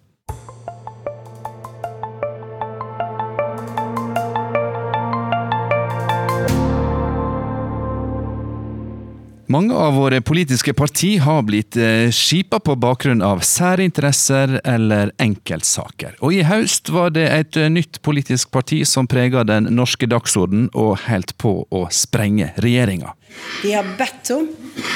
[9.49, 16.17] Mange av våre politiske parti har blitt eh, skipa på bakgrunn av særinteresser eller enkeltsaker.
[16.19, 20.67] Og i høst var det et eh, nytt politisk parti som prega den norske dagsorden
[20.75, 23.15] og holdt på å sprenge regjeringa.
[23.63, 24.49] De har bedt om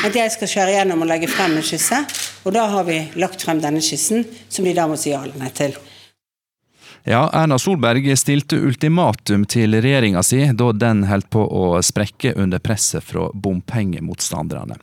[0.09, 2.03] at jeg skal skjære gjennom og legge frem en skisse,
[2.43, 5.39] og da har vi lagt frem denne skissen, som de da må si ja eller
[5.39, 5.79] nei til.
[7.05, 12.61] Ja, Erna Solberg stilte ultimatum til regjeringa si da den holdt på å sprekke under
[12.61, 14.77] presset fra bompengemotstanderne.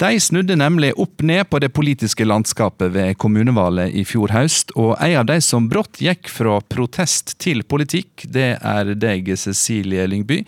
[0.00, 4.94] De snudde nemlig opp ned på det politiske landskapet ved kommunevalget i fjor høst, og
[4.96, 10.40] en av de som brått gikk fra protest til politikk, det er deg, Cecilie Lyngby.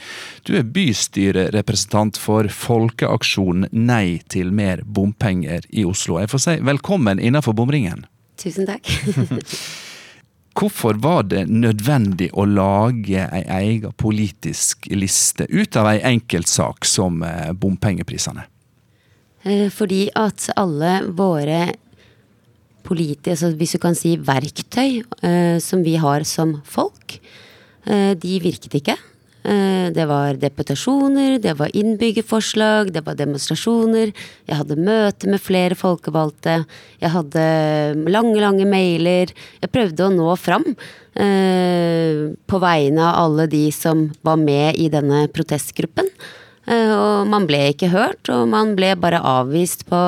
[0.49, 6.17] Du er bystyrerepresentant for Folkeaksjonen Nei til mer bompenger i Oslo.
[6.23, 8.07] Jeg får si velkommen innenfor bomringen.
[8.41, 8.89] Tusen takk.
[10.57, 17.23] Hvorfor var det nødvendig å lage ei egen politisk liste ut av ei enkeltsak som
[17.27, 18.45] eh, bompengeprisene?
[19.47, 21.63] Eh, fordi at alle våre
[22.85, 27.21] politiske, altså hvis du kan si verktøy, eh, som vi har som folk,
[27.81, 28.93] de virket ikke.
[29.43, 34.13] Eh, det var deputasjoner, det var innbyggerforslag, det var demonstrasjoner.
[34.45, 36.59] Jeg hadde møte med flere folkevalgte.
[37.01, 37.45] Jeg hadde
[38.13, 39.33] lange, lange mailer.
[39.63, 40.67] Jeg prøvde å nå fram
[41.15, 46.11] eh, på vegne av alle de som var med i denne protestgruppen.
[46.69, 50.03] Eh, og man ble ikke hørt, og man ble bare avvist på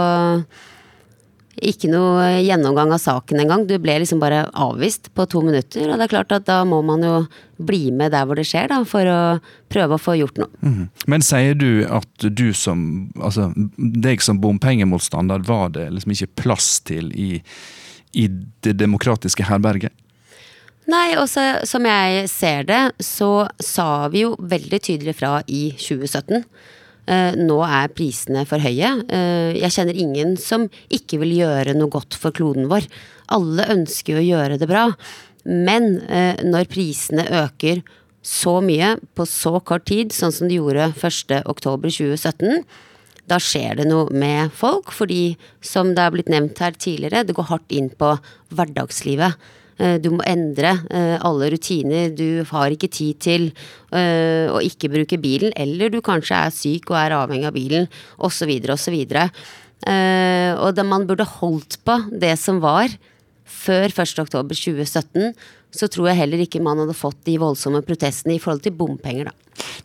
[1.62, 3.66] ikke noe gjennomgang av saken engang.
[3.68, 5.86] Du ble liksom bare avvist på to minutter.
[5.88, 7.14] Og det er klart at da må man jo
[7.62, 9.20] bli med der hvor det skjer, da, for å
[9.72, 10.50] prøve å få gjort noe.
[10.66, 10.84] Mm.
[11.10, 12.82] Men sier du at du som
[13.22, 17.42] Altså deg som bompengemotstander var det liksom ikke plass til i,
[18.18, 18.26] i
[18.64, 19.94] det demokratiske herberget?
[20.90, 26.42] Nei, og som jeg ser det, så sa vi jo veldig tydelig fra i 2017.
[27.02, 28.92] Uh, nå er prisene for høye.
[29.10, 32.86] Uh, jeg kjenner ingen som ikke vil gjøre noe godt for kloden vår.
[33.34, 34.86] Alle ønsker å gjøre det bra.
[35.42, 37.82] Men uh, når prisene øker
[38.22, 42.62] så mye på så kort tid, sånn som de gjorde 1.10.2017,
[43.30, 44.94] da skjer det noe med folk.
[44.94, 48.14] Fordi, som det er blitt nevnt her tidligere, det går hardt inn på
[48.54, 49.34] hverdagslivet.
[49.82, 52.12] Eh, du må endre eh, alle rutiner.
[52.14, 53.48] Du har ikke tid til
[53.90, 57.88] eh, å ikke bruke bilen, eller du kanskje er syk og er avhengig av bilen,
[58.22, 59.00] osv., osv.
[59.82, 62.92] Og da man burde holdt på det som var
[63.42, 65.32] før 1.10.2017,
[65.72, 69.30] så tror jeg heller ikke man hadde fått de voldsomme protestene i forhold til bompenger,
[69.30, 69.38] da.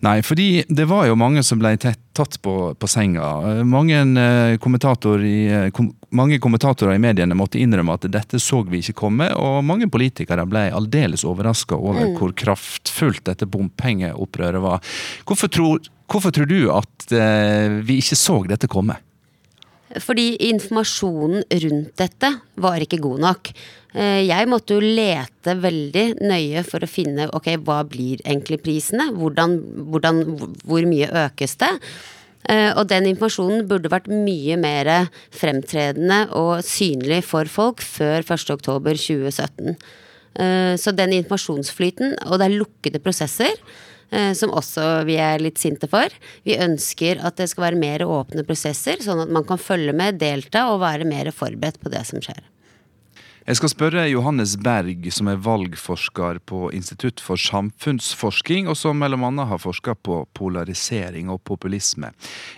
[0.06, 3.64] Nei, fordi det var jo mange som ble tatt på, på senga.
[3.68, 8.62] Mange, eh, kommentator i, eh, kom, mange, kommentatorer i mediene måtte innrømme at dette så
[8.68, 12.16] vi ikke komme, og mange politikere ble aldeles overraska over mm.
[12.20, 14.96] hvor kraftfullt dette bompengeopprøret var.
[15.28, 19.00] Hvorfor tror, hvorfor tror du at eh, vi ikke så dette komme?
[20.04, 23.52] Fordi informasjonen rundt dette var ikke god nok.
[23.96, 29.10] Eh, jeg måtte jo lete veldig nøye for å finne ok, hva blir egentlig prisene?
[29.16, 30.24] Hvordan, hvordan,
[30.68, 31.72] hvor mye økes det?
[32.48, 34.92] Eh, og den informasjonen burde vært mye mer
[35.36, 39.74] fremtredende og synlig for folk før 1.10.2017.
[40.38, 43.56] Eh, så den informasjonsflyten, og det er lukkede prosesser,
[44.38, 46.14] som også vi er litt sinte for.
[46.48, 50.22] Vi ønsker at det skal være mer åpne prosesser, sånn at man kan følge med,
[50.22, 52.46] delta og være mer forberedt på det som skjer.
[53.48, 59.46] Jeg skal spørre Johannes Berg, som er valgforsker på Institutt for samfunnsforsking, og som bl.a.
[59.48, 62.10] har forska på polarisering og populisme.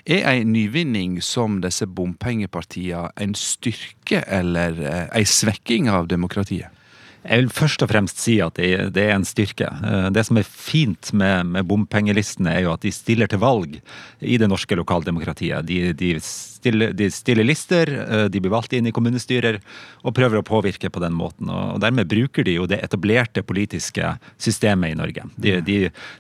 [0.09, 6.73] Er ei nyvinning som disse bompengepartiene en styrke eller ei eh, svekking av demokratiet?
[7.19, 9.67] Jeg vil først og fremst si at det, det er en styrke.
[9.67, 13.75] Eh, det som er fint med, med, bompengelistene, er jo at de stiller til valg
[14.23, 15.67] i det norske lokaldemokratiet.
[15.67, 19.60] De, de, stiller, de, stiller, lister, eh, de blir valgt inn i kommunestyrer
[20.05, 21.51] og prøver å påvirke på den måten.
[21.51, 25.27] Og Dermed bruker de jo det etablerte politiske systemet i Norge.
[25.36, 25.60] De,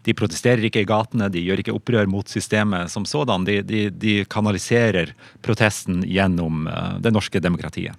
[0.03, 3.47] de protesterer ikke i gatene, de gjør ikke opprør mot systemet som sådan.
[3.47, 7.95] De, kanaliserer protesten gjennom eh, det norske demokratiet.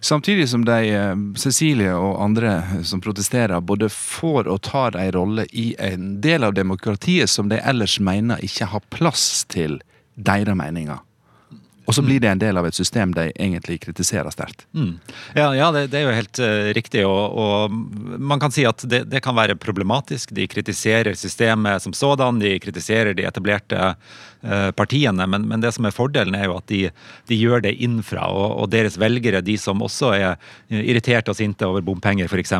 [0.00, 5.46] Samtidig som de, eh, Cecilie og andre som protesterer, både får og tar en rolle
[5.52, 9.80] i en del av demokratiet som de ellers mener ikke har plass til
[10.16, 10.98] deres meninger.
[11.88, 14.66] Og så blir det en del av et system de egentlig kritiserer sterkt.
[14.76, 14.98] Mm.
[15.32, 17.00] Ja, ja det, det, er jo helt uh, riktig.
[17.08, 17.76] Og, og,
[18.20, 20.34] man kan si at det, det, kan være problematisk.
[20.36, 25.24] De kritiserer systemet som sådan, de kritiserer de etablerte uh, partiene.
[25.32, 26.82] Men, men, det som er fordelen, er jo at de,
[27.32, 28.26] de gjør det innenfra.
[28.36, 30.36] Og, og, deres velgere, de som også er
[30.68, 32.52] irriterte og sinte over bompenger f.eks.,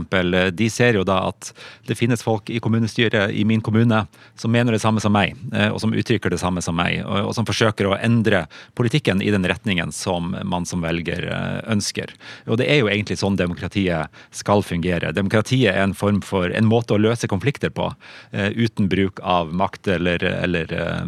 [0.57, 1.53] de ser jo da at
[1.85, 4.01] det finnes folk i kommunestyret i min kommune
[4.41, 5.37] som mener det samme som meg,
[5.69, 8.47] og som uttrykker det samme som meg, og, og som forsøker å endre
[8.79, 12.13] politikken i den retningen som man som velger eh, ønsker.
[12.47, 15.13] Og det er jo egentlig sånn demokratiet skal fungere.
[15.17, 17.91] Demokratiet er en form for en måte å løse konflikter på,
[18.35, 21.05] uh, uten bruk av makt eller, eller uh,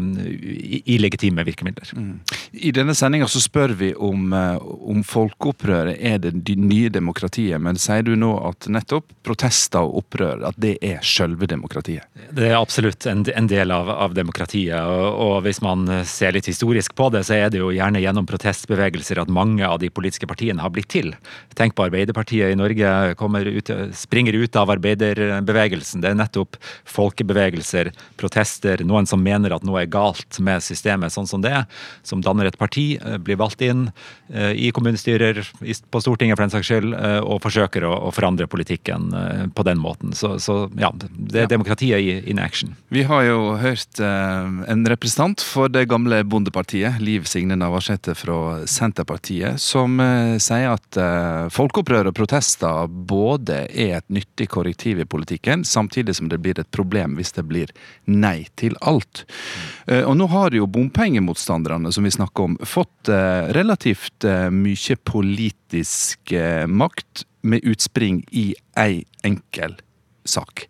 [0.84, 1.92] illegitime virkemidler.
[1.96, 2.12] Mm.
[2.52, 8.04] I denne sendinga så spør vi om, om folkeopprøret er det nye demokratiet, men sier
[8.06, 12.06] du nå at nettopp protester og opprør at det er sjølve demokratiet?
[12.34, 16.48] Det er absolutt en, en del av, av demokratiet, og, og hvis man ser litt
[16.50, 20.28] historisk på det, så er det jo gjerne gjennom protestbevegelser at mange av de politiske
[20.30, 21.12] partiene har blitt til.
[21.58, 26.02] Tenk på Arbeiderpartiet i Norge ut, springer ut av arbeiderbevegelsen.
[26.02, 31.28] Det er nettopp folkebevegelser, protester, noen som mener at noe er galt med systemet sånn
[31.28, 31.66] som det er,
[32.06, 33.88] som danner et parti, eh, blir valgt inn
[34.32, 35.42] eh, i kommunestyrer,
[35.90, 39.12] på Stortinget for den saks skyld, eh, og forsøker å, forandre politikken
[39.54, 40.10] på den måten.
[40.16, 42.74] Så, så ja, det er demokratiet in action.
[42.90, 48.66] Vi har jo hørt en representant for det gamle Bondepartiet, Liv Signe Navarsete Navarsete fra
[48.66, 55.06] Senterpartiet, som eh, sier at eh, folkeopprør og protester både er et nyttig korrektiv i
[55.08, 57.72] politikken, samtidig som det blir et problem hvis det blir
[58.04, 59.24] nei til alt.
[59.88, 63.08] Eh, og nå har jo bompengemotstanderne, som vi snakker om, fått
[63.56, 66.34] relativt mye politisk
[66.68, 69.78] makt med utspring i ei enkel
[70.28, 70.66] sak.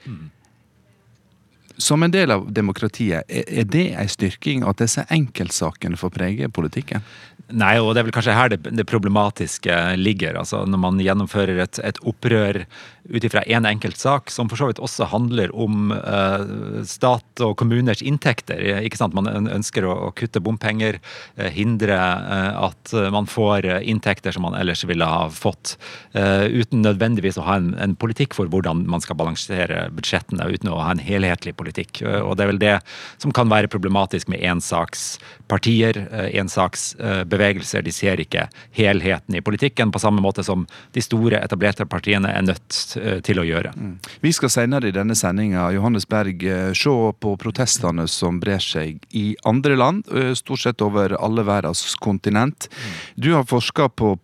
[1.78, 7.04] Som en del av demokratiet, er det en styrking at disse enkeltsakene får prege politikken?
[7.50, 10.38] Nei, og det er vel kanskje her det, det problematiske ligger.
[10.38, 12.62] altså Når man gjennomfører et, et opprør
[13.10, 16.44] ut ifra én en enkeltsak, som for så vidt også handler om eh,
[16.88, 18.60] stat og kommuners inntekter.
[18.84, 19.16] ikke sant?
[19.16, 21.00] Man ønsker å, å kutte bompenger,
[21.36, 25.76] eh, hindre eh, at man får eh, inntekter som man ellers ville ha fått,
[26.14, 30.72] eh, uten nødvendigvis å ha en, en politikk for hvordan man skal balansere budsjettene, uten
[30.72, 32.02] å ha en helhetlig politikk.
[32.02, 32.76] Eh, Og det er vel det
[33.20, 37.84] som kan være problematisk med ensakspartier, eh, ensaksbevegelser.
[37.84, 42.42] De ser ikke helheten i politikken, på samme måte som de store, etablerte partiene er
[42.42, 43.74] nødt eh, til å gjøre.
[44.22, 46.42] Vi skal senere i denne sendinga Johannes Berg,
[46.76, 50.04] se på protestene som brer seg i andre land,
[50.36, 52.68] stort sett over alle verdens kontinent.
[53.16, 54.16] Du har forska på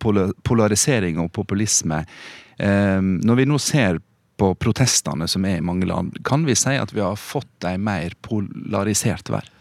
[0.43, 2.03] polarisering og populisme.
[2.57, 3.99] Når vi nå ser
[4.37, 7.77] på protestene som er i mange land, kan vi si at vi har fått ei
[7.81, 9.53] mer polarisert verden?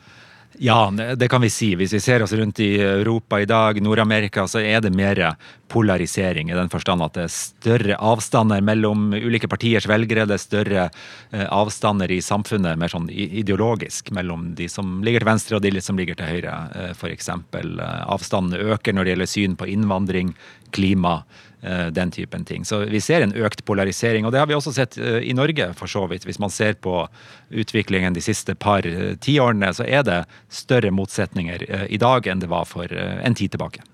[0.58, 1.74] Ja, det kan vi si.
[1.76, 5.20] Hvis vi ser oss rundt i Europa i dag, Nord-Amerika, så er det mer
[5.68, 10.24] polarisering i den forstand at det er større avstander mellom ulike partiers velgere.
[10.24, 15.32] Det er større eh, avstander i samfunnet, mer sånn ideologisk, mellom de som ligger til
[15.32, 17.28] venstre og de som ligger til høyre, eh, f.eks.
[17.28, 20.32] Avstandene øker når det gjelder syn på innvandring,
[20.76, 21.45] klima, eh,
[21.90, 22.64] den typen ting.
[22.64, 25.72] Så vi ser en økt polarisering, og det har vi også sett eh, i Norge,
[25.78, 26.26] for så vidt.
[26.28, 27.06] Hvis man ser på
[27.50, 30.20] utviklingen de siste par eh, tiårene, så er det
[30.52, 33.84] større motsetninger eh, i dag enn det var for eh, en tid tilbake.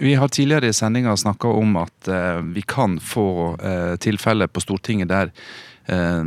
[0.00, 3.28] Vi har tidligere i sendinga snakka om at eh, vi kan få
[3.62, 5.30] eh, tilfeller på Stortinget der
[5.86, 6.24] eh,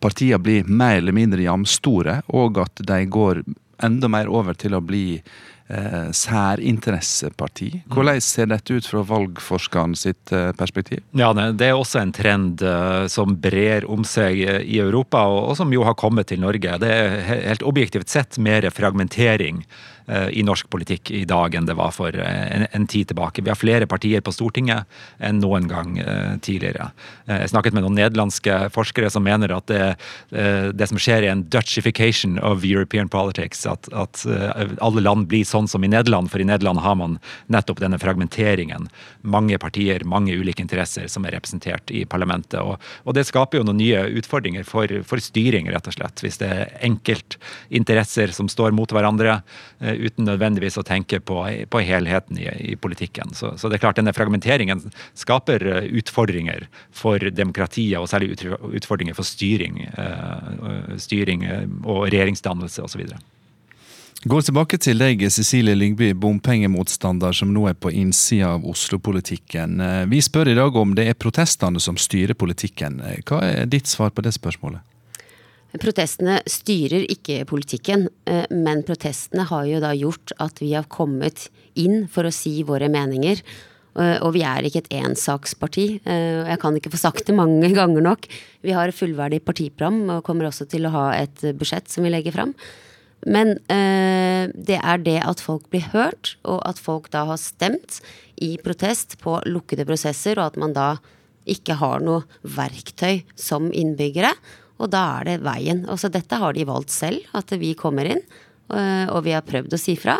[0.00, 3.42] partiene blir mer eller mindre jamstore, og at de går
[3.82, 5.20] enda mer over til å bli
[5.70, 7.70] eh, særinteresseparti.
[7.92, 11.02] Hvordan ser dette ut fra valgforskeren sitt eh, perspektiv?
[11.16, 15.52] Ja, det er også en trend eh, som brer om seg eh, i Europa, og,
[15.52, 16.78] og som jo har kommet til Norge.
[16.82, 17.16] Det er
[17.46, 19.64] helt objektivt sett mer fragmentering
[20.32, 23.42] i norsk politikk i dag enn det var for eh, en, en tid tilbake.
[23.44, 24.88] Vi har flere partier på Stortinget
[25.22, 26.90] enn noen gang eh, tidligere.
[27.26, 29.84] Eh, Jeg snakket med noen nederlandske forskere som mener at det,
[30.34, 33.62] eh, det som skjer er en dutchification of European politics.
[33.70, 37.18] At, at eh, alle land blir sånn som i Nederland, for i Nederland har man
[37.52, 38.88] nettopp denne fragmenteringen.
[39.22, 42.58] Mange partier, mange ulike interesser som er representert i parlamentet.
[42.60, 46.24] Og, og det skaper jo noen nye utfordringer for, for styring, rett og slett.
[46.24, 49.40] Hvis det er enkeltinteresser som står mot hverandre,
[49.80, 53.34] eh, uten nødvendigvis å tenke på, på helheten i, i politikken.
[53.36, 54.86] Så, så det er klart denne fragmenteringen
[55.18, 62.86] skaper eh, utfordringer for demokratiet, og særlig utfordringer for styring, eh, styring eh, og regjeringsdannelse
[62.86, 63.06] osv.
[64.20, 69.80] Går tilbake til deg, Cecilie Lyngby, bompengemotstander som nå er på innsida av Oslo-politikken.
[70.12, 73.00] Vi spør i dag om det er protestene som styrer politikken.
[73.24, 74.84] Hva er ditt svar på det spørsmålet?
[75.78, 81.48] Protestene styrer ikke politikken, eh, men protestene har jo da gjort at vi har kommet
[81.78, 83.38] inn for å si våre meninger.
[83.96, 86.00] Eh, Og vi er ikke et ensaksparti.
[86.04, 88.26] eh, Jeg kan ikke få sagt det mange ganger nok.
[88.62, 92.32] Vi har fullverdig partiprogram og kommer også til å ha et budsjett som vi legger
[92.32, 92.54] fram.
[93.26, 98.00] Men det er det at folk blir hørt, og at folk da har stemt
[98.40, 100.96] i protest på lukkede prosesser, og at man da
[101.44, 104.32] ikke har noe verktøy som innbyggere.
[104.80, 105.82] Og da er det veien.
[105.92, 108.22] Og så dette har de valgt selv, at vi kommer inn.
[108.72, 110.16] eh, Og vi har prøvd å si fra,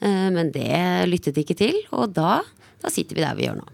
[0.00, 1.74] eh, men det lyttet de ikke til.
[1.92, 2.42] Og da,
[2.82, 3.68] da sitter vi der vi gjør nå.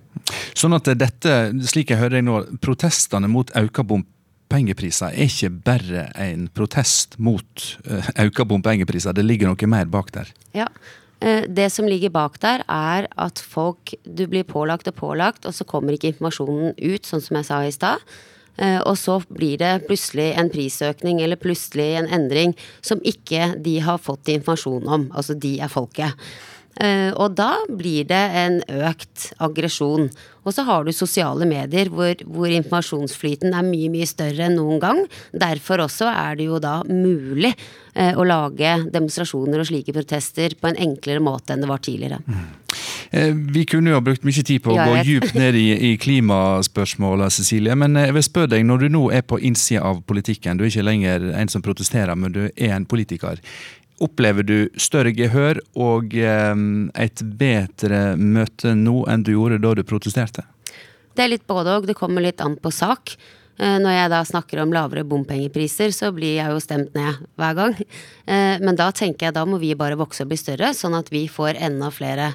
[0.55, 6.05] Sånn at dette, slik jeg hører deg nå, protestene mot auka bompengepriser er ikke bare
[6.17, 10.31] en protest mot eh, auka bompengepriser, det ligger noe mer bak der.
[10.55, 10.69] Ja.
[11.25, 15.65] Det som ligger bak der, er at folk Du blir pålagt og pålagt, og så
[15.65, 18.03] kommer ikke informasjonen ut, sånn som jeg sa i stad.
[18.59, 23.79] Eh, Og så blir det plutselig en prisøkning eller plutselig en endring som ikke de
[23.81, 25.09] har fått informasjon om.
[25.15, 26.15] Altså de er folket.
[26.81, 30.09] Eh, Og da blir det en økt aggresjon.
[30.45, 34.81] Og så har du sosiale medier hvor, hvor informasjonsflyten er mye, mye større enn noen
[34.83, 35.05] gang.
[35.33, 37.55] Derfor også er det jo da mulig
[37.95, 42.21] eh, å lage demonstrasjoner og slike protester på en enklere måte enn det var tidligere.
[42.29, 42.45] Eh,
[43.55, 45.67] Vi kunne jo ha brukt mye tid på å Ja, gå dypt djupt ned i,
[45.93, 47.77] i klimaspørsmåla, Cecilie.
[47.79, 50.65] Men eh, jeg vil spørre deg, når du nå er på innsida av politikken, du
[50.65, 53.39] er ikke lenger en som protesterer, men du er en politiker.
[54.03, 56.65] Opplever du større gehør og eh,
[57.05, 60.43] et bedre møte nå enn du gjorde da du protesterte?
[61.15, 61.87] Det er litt både og.
[61.87, 63.15] Det kommer litt an på sak.
[63.61, 67.55] Eh, Når jeg da snakker om lavere bompengepriser, så blir jeg jo stemt ned hver
[67.55, 67.79] gang.
[68.27, 71.15] Eh, Men da tenker jeg da må vi bare vokse og bli større, sånn at
[71.15, 72.33] vi får enda flere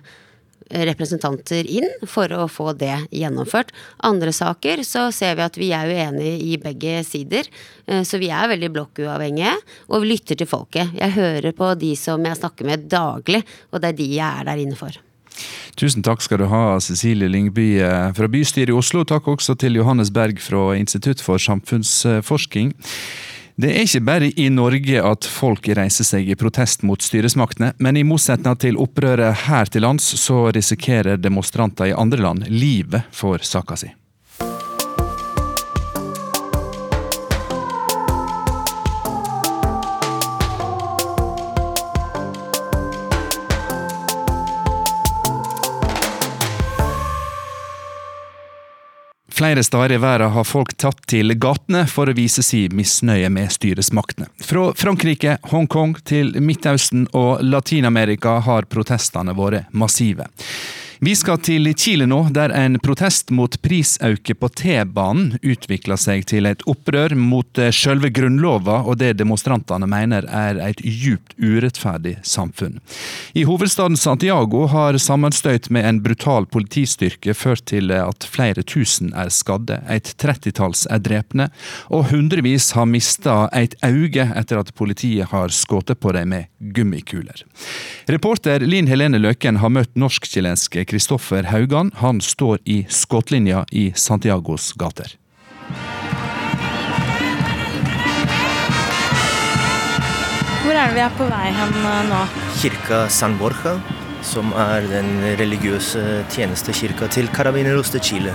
[0.70, 3.74] representanter inn for å få det gjennomført.
[4.05, 7.49] Andre saker så ser vi at vi er uenige i begge sider.
[7.88, 9.55] Eh, Så vi er veldig blokkuavhengige,
[9.89, 10.93] og vi lytter til folket.
[10.97, 13.43] Jeg hører på de som jeg snakker med daglig,
[13.74, 14.91] og det er de jeg er der inne for.
[15.80, 19.05] Tusen takk skal du ha, Cecilie Lyngby eh, fra bystyret i Oslo.
[19.07, 22.74] Takk også til Johannes Berg fra Institutt for samfunnsforskning.
[23.60, 27.99] Det er ikke bare i Norge at folk reiser seg i protest mot styresmaktene, men
[27.99, 33.43] i motsetning til opprøret her til lands, så risikerer demonstranter i andre land livet for
[33.43, 33.91] saka si.
[49.40, 53.48] Flere steder i verden har folk tatt til gatene for å vise sin misnøye med
[53.56, 54.28] styresmaktene.
[54.44, 60.28] Fra Frankrike, Hongkong til Midtøsten og Latin-Amerika har protestene vært massive.
[61.02, 66.43] Vi skal til Chile nå, der en protest mot prisauke på T-banen utvikla seg til
[66.50, 72.82] et opprør mot eh, selve grunnlova og det demonstrantene mener er et djupt urettferdig samfunn.
[73.32, 79.32] I hovedstaden Santiago har sammenstøyt med en brutal politistyrke ført til at flere tusen er
[79.32, 81.47] skadde, et trettitalls er drepne,
[81.88, 87.47] og hundrevis har mista et øye etter at politiet har skutt på dem med gummikuler.
[88.12, 91.92] Reporter Linn Helene Løken har møtt norsk-chilenske Kristoffer Haugan.
[91.96, 95.14] Han står i skuddlinja i Santiagos gater.
[100.64, 102.24] Hvor er det vi er på vei hen eh, nå?
[102.60, 103.76] Kirka San Borja,
[104.26, 108.34] som er den religiøse tjenestekirka til Carabineros de Chile,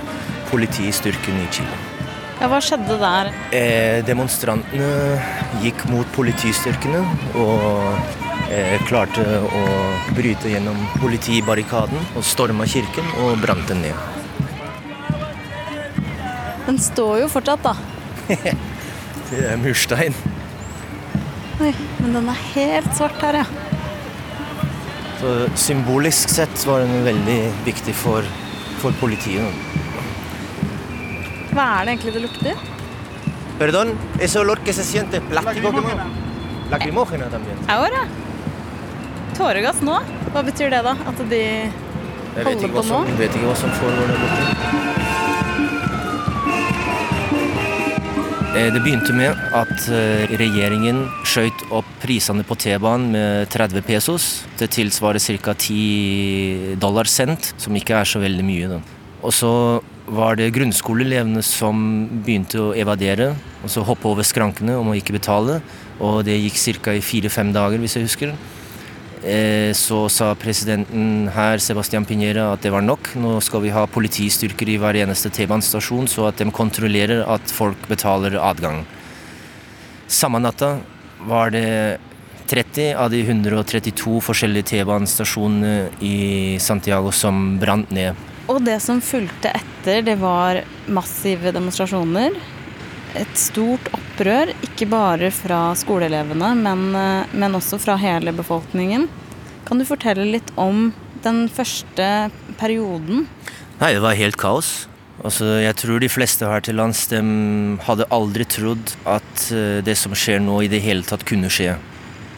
[0.50, 1.93] politistyrken i Chile.
[2.44, 3.28] Ja, hva skjedde der?
[3.56, 4.88] Eh, demonstrantene
[5.62, 6.98] gikk mot politistyrkene
[7.40, 8.10] og
[8.52, 9.62] eh, klarte å
[10.12, 13.96] bryte gjennom politibarrikaden og storma kirken og brant den ned.
[16.66, 17.72] Den står jo fortsatt, da.
[19.30, 20.12] Det er murstein.
[21.64, 21.70] Oi,
[22.02, 23.46] men den er helt svart her, ja.
[25.22, 25.32] Så
[25.64, 27.38] symbolisk sett var den veldig
[27.70, 28.28] viktig for,
[28.84, 29.80] for politiet.
[31.54, 32.62] Hva er det egentlig det lukter?
[33.58, 35.88] Perdón, ese olor que se siente plástico como
[36.70, 37.56] lacrimógena también.
[37.68, 38.06] Ahora.
[39.38, 40.00] Tåregass nå?
[40.32, 40.96] Hva betyr det, da?
[41.06, 41.42] At de
[42.42, 43.00] holder på nå?
[43.12, 44.42] Jeg vet ikke hva som foregår der borte.
[48.54, 54.28] Eh, Det begynte med at eh, regjeringen skjøt opp prisene på T-banen med 30 pesos.
[54.58, 55.54] Det tilsvarer ca.
[55.54, 58.68] 10 dollar cent, som ikke er så veldig mye.
[58.76, 58.80] Da.
[59.22, 59.50] Og så
[60.06, 61.78] var det grunnskoleelevene som
[62.24, 63.30] begynte å evadere,
[63.64, 65.60] og så hoppe over skrankene om å ikke betale.
[66.02, 66.92] Og det gikk ca.
[66.92, 68.34] i fire-fem dager, hvis jeg husker.
[69.24, 73.14] Eh, Så sa presidenten her, Sebastian Pinera, at det var nok.
[73.16, 77.88] Nå skal vi ha politistyrker i hver eneste T-banestasjon, så at de kontrollerer at folk
[77.88, 78.84] betaler adgang.
[80.06, 80.80] Samme natta
[81.24, 81.98] var det
[82.46, 88.14] 30 av de 132 forskjellige T-banestasjonene i Santiago som brant ned.
[88.50, 90.60] Og det som fulgte etter, det var
[90.92, 92.36] massive demonstrasjoner.
[93.16, 99.08] Et stort opprør, ikke bare fra skoleelevene, men, eh, men også fra hele befolkningen.
[99.64, 100.92] Kan du fortelle litt om
[101.24, 103.26] den første perioden?
[103.80, 104.88] Nei, det var helt kaos.
[105.24, 107.22] Altså, jeg tror de fleste her til lands de
[107.86, 111.78] hadde aldri trodd at eh, det som skjer nå, i det hele tatt kunne skje.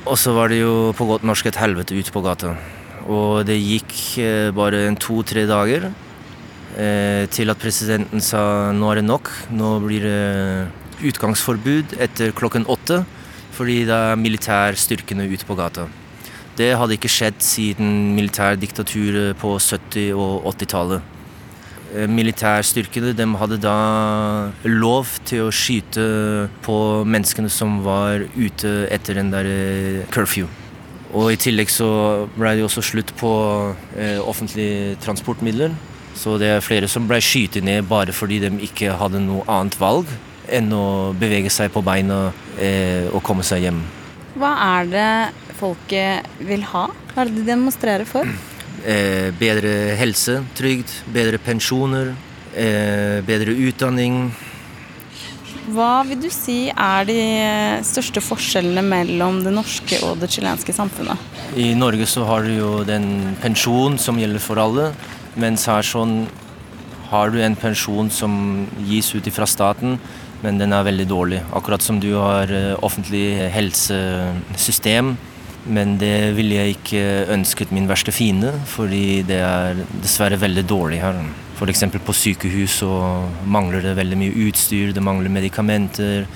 [0.06, 2.54] Og så var det jo på godt norsk et helvete ute på gata.
[3.06, 5.88] Og det gikk eh, bare to-tre dager
[6.76, 9.30] eh, til at presidenten sa nå er det nok.
[9.54, 13.04] Nå blir det utgangsforbud etter klokken åtte,
[13.56, 15.86] fordi da er militærstyrkene ute på gata.
[16.56, 21.12] Det hadde ikke skjedd siden militærdiktaturet på 70- og 80-tallet.
[21.94, 23.78] Eh, Militærstyrkene de hadde da
[24.66, 26.06] lov til å skyte
[26.66, 29.52] på menneskene som var ute etter den der
[30.10, 30.48] curfew.
[31.16, 31.88] Og i tillegg så
[32.36, 33.30] ble det jo også slutt på
[33.96, 35.72] eh, offentlige transportmidler.
[36.16, 39.76] Så det er flere som ble skutt ned bare fordi de ikke hadde noe annet
[39.80, 40.10] valg
[40.52, 43.80] enn å bevege seg på beina eh, og komme seg hjem.
[44.36, 45.10] Hva er det
[45.56, 46.86] folket vil ha?
[47.12, 48.28] Hva er det de demonstrerer for?
[48.86, 52.12] Eh, bedre helse, trygd, bedre pensjoner,
[52.54, 54.28] eh, bedre utdanning.
[55.66, 57.18] Hva vil du si er de
[57.86, 61.18] største forskjellene mellom det norske og det chilenske samfunnet?
[61.58, 64.92] I Norge så har du jo den pensjon som gjelder for alle,
[65.34, 66.20] mens her sånn
[67.10, 69.98] har du en pensjon som gis ut fra staten,
[70.44, 71.40] men den er veldig dårlig.
[71.56, 75.16] Akkurat som du har eh, offentlig helsesystem,
[75.66, 77.02] men det ville jeg ikke
[77.34, 81.18] ønsket min verste fiende, fordi det er dessverre veldig dårlig her.
[81.56, 81.86] F.eks.
[82.04, 82.90] på sykehus så
[83.48, 86.26] mangler det veldig mye utstyr, det mangler medikamenter,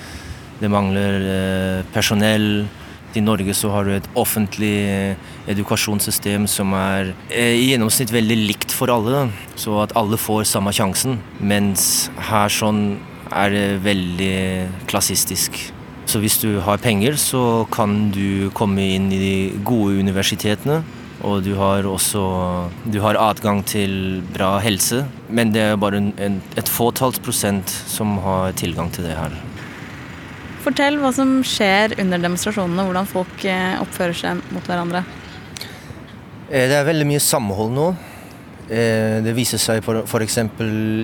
[0.61, 2.65] det mangler eh, personell.
[3.13, 8.37] I Norge så har du et offentlig eh, edukasjonssystem som er eh, i gjennomsnitt veldig
[8.47, 9.27] likt for alle,
[9.59, 11.19] så at alle får samme sjansen.
[11.37, 12.97] Mens her sånn
[13.29, 14.39] er det veldig
[14.89, 15.59] klassistisk.
[16.09, 19.35] Så hvis du har penger, så kan du komme inn i de
[19.67, 20.81] gode universitetene.
[21.27, 22.21] Og du har også
[22.89, 27.69] du har adgang til bra helse, men det er bare en, en, et fåtalls prosent
[27.69, 29.35] som har tilgang til det her.
[30.61, 35.03] Fortell hva som skjer under demonstrasjonene, hvordan folk eh, oppfører seg mot hverandre.
[36.49, 37.87] Eh, det er veldig mye samhold nå.
[38.71, 40.37] Eh, det viser seg f.eks.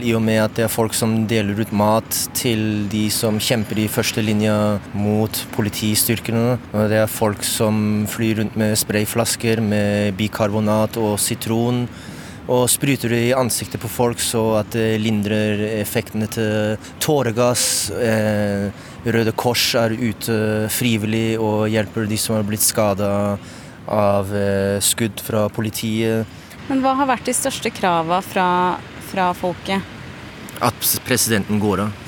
[0.08, 3.82] i og med at det er folk som deler ut mat til de som kjemper
[3.84, 4.56] i førstelinja
[4.96, 6.56] mot politistyrkene.
[6.72, 11.84] Og det er folk som flyr rundt med sprayflasker med bikarbonat og sitron.
[12.48, 17.68] Og spruter det i ansiktet på folk så at det lindrer effektene til tåregass.
[17.92, 18.72] Eh,
[19.04, 20.40] Røde Kors er ute
[20.72, 23.12] frivillig og hjelper de som har blitt skada
[23.92, 26.47] av eh, skudd fra politiet.
[26.68, 28.50] Men hva har vært de største krava fra,
[29.12, 29.96] fra folket?
[30.64, 32.04] At presidenten går av.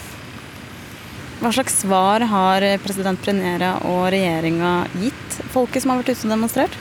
[1.39, 6.34] Hva slags svar har president Prenera og regjeringa gitt folket som har vært ute og
[6.34, 6.76] demonstrert?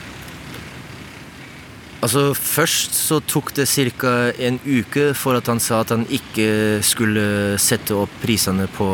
[2.03, 4.31] Altså Først så tok det ca.
[4.35, 8.87] en uke for at han sa at han ikke skulle sette opp prisene på,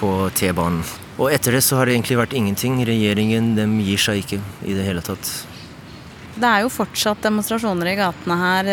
[0.00, 0.84] på T-banen.
[1.18, 2.80] Og etter det så har det egentlig vært ingenting.
[2.84, 5.28] Regjeringen dem gir seg ikke i det hele tatt.
[6.32, 8.70] Det er jo fortsatt demonstrasjoner i gatene her.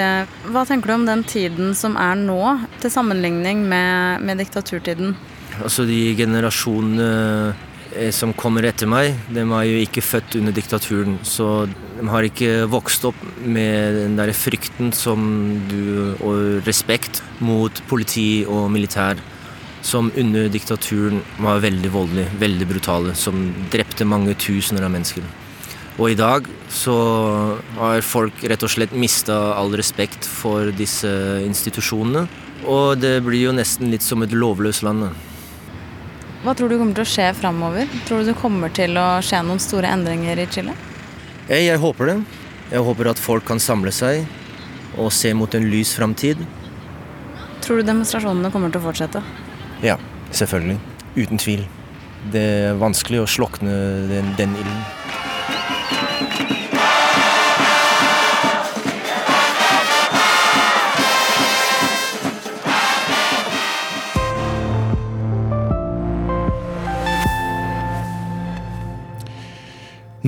[0.48, 2.40] Hva tenker du om den tiden som er nå,
[2.80, 5.18] til sammenligning med, med diktaturtiden?
[5.60, 7.08] Altså De generasjonene
[7.98, 11.18] eh, som kommer etter meg, de er jo ikke født under diktaturen.
[11.28, 15.28] Så de har ikke vokst opp med den der frykten som
[15.68, 19.20] du, og respekt mot politi og militær.
[19.84, 23.16] Som under diktaturen var veldig voldelige, veldig brutale.
[23.16, 25.28] Som drepte mange tusener av mennesker.
[26.00, 26.96] Og i dag så
[27.76, 31.10] har folk rett og slett mista all respekt for disse
[31.44, 32.24] institusjonene.
[32.72, 35.10] Og det blir jo nesten litt som et lovløst land.
[36.40, 37.90] Hva tror du kommer til å skje framover?
[38.08, 40.76] Tror du det kommer til å skje noen store endringer i Chile?
[41.50, 42.16] Jeg, jeg håper det.
[42.72, 44.24] Jeg håper at folk kan samle seg
[45.00, 46.40] og se mot en lys framtid.
[47.66, 49.24] Tror du demonstrasjonene kommer til å fortsette?
[49.84, 49.98] Ja,
[50.32, 50.80] selvfølgelig.
[51.18, 51.68] Uten tvil.
[52.32, 53.76] Det er vanskelig å slokne
[54.08, 54.80] den, den ilden.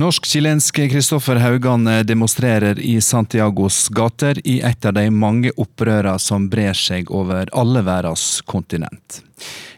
[0.02, 6.74] Norsk-chilenske Kristoffer Haugan demonstrerer i Santiagos gater i et av de mange opprørene som brer
[6.74, 9.20] seg over alle verdens kontinent.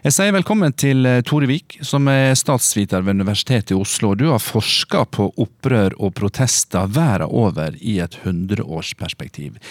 [0.01, 4.15] Jeg sier velkommen til Tore Vik, som er statsviter ved Universitetet i Oslo.
[4.17, 9.61] Du har forska på opprør og protester verden over i et hundreårsperspektiv.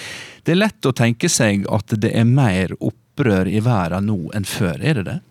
[0.47, 4.47] Det er lett å tenke seg at det er mer opprør i verden nå enn
[4.47, 5.23] før, er det det?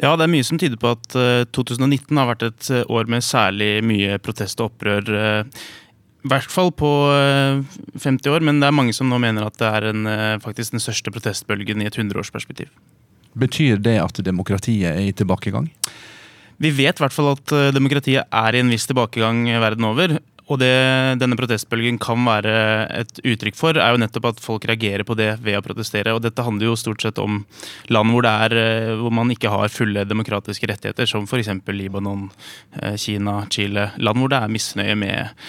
[0.00, 1.12] Ja, det er mye som tyder på at
[1.52, 5.10] 2019 har vært et år med særlig mye protest og opprør.
[6.24, 6.88] I hvert fall på
[8.00, 10.08] 50 år, men det er mange som nå mener at det er en,
[10.40, 12.72] faktisk den største protestbølgen i et hundreårsperspektiv.
[13.36, 15.68] Betyr det at demokratiet er i tilbakegang?
[16.60, 20.16] Vi vet i hvert fall at demokratiet er i en viss tilbakegang verden over.
[20.50, 20.74] Og det
[21.20, 22.54] denne protestbølgen kan være
[23.02, 26.14] et uttrykk for, er jo nettopp at folk reagerer på det ved å protestere.
[26.16, 27.44] Og dette handler jo stort sett om
[27.92, 28.56] land hvor, er,
[28.98, 31.52] hvor man ikke har fulle demokratiske rettigheter, som f.eks.
[31.70, 32.28] Libanon,
[32.98, 33.92] Kina, Chile.
[34.02, 35.42] Land hvor det er misnøye med,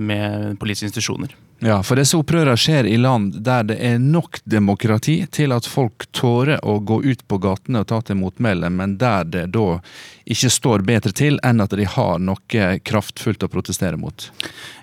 [0.00, 1.36] med politiske institusjoner.
[1.62, 6.08] Ja, for disse opprørene skjer i land der det er nok demokrati til at folk
[6.10, 9.76] tårer å gå ut på gatene og ta til motmæle, men der det da
[10.24, 14.28] ikke står bedre til enn at de har noe kraftfullt å protestere mot.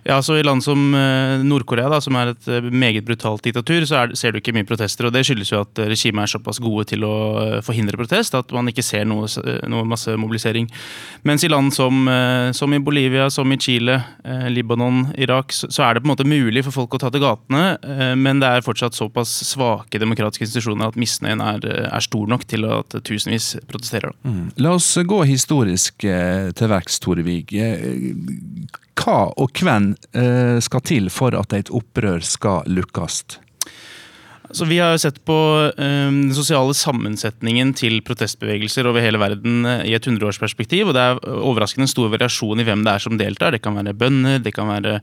[0.08, 0.94] Ja, så I land som
[1.46, 5.06] Nord-Korea, som er et meget brutalt diktatur, så er, ser du ikke mye protester.
[5.06, 7.14] og Det skyldes jo at regimet er såpass gode til å
[7.66, 9.28] forhindre protest at man ikke ser noe,
[9.70, 10.70] noe massemobilisering.
[11.28, 12.08] Mens i land som,
[12.56, 14.00] som, i Bolivia, som i Chile,
[14.50, 17.64] Libanon, Irak, så, er det på en måte mulig for folk å ta til gatene,
[17.84, 22.46] eh, men det er fortsatt såpass svake demokratiske institusjoner at misnøyen er, er stor nok
[22.50, 24.16] til at tusenvis protesterer.
[24.24, 24.50] Mm.
[24.64, 27.45] La oss gå historisk eh, til verks, Torevig.
[27.53, 28.13] Eh,
[28.99, 33.23] hva og hvem eh, skal til for at et opprør skal lukkes?
[34.52, 35.36] Så vi har jo sett på
[35.78, 40.89] um, den sosiale sammensetningen til protestbevegelser over hele verden uh, i et hundreårsperspektiv.
[40.89, 43.54] og Det er overraskende stor variasjon i hvem det er som deltar.
[43.54, 44.95] Det kan være bønder, det kan være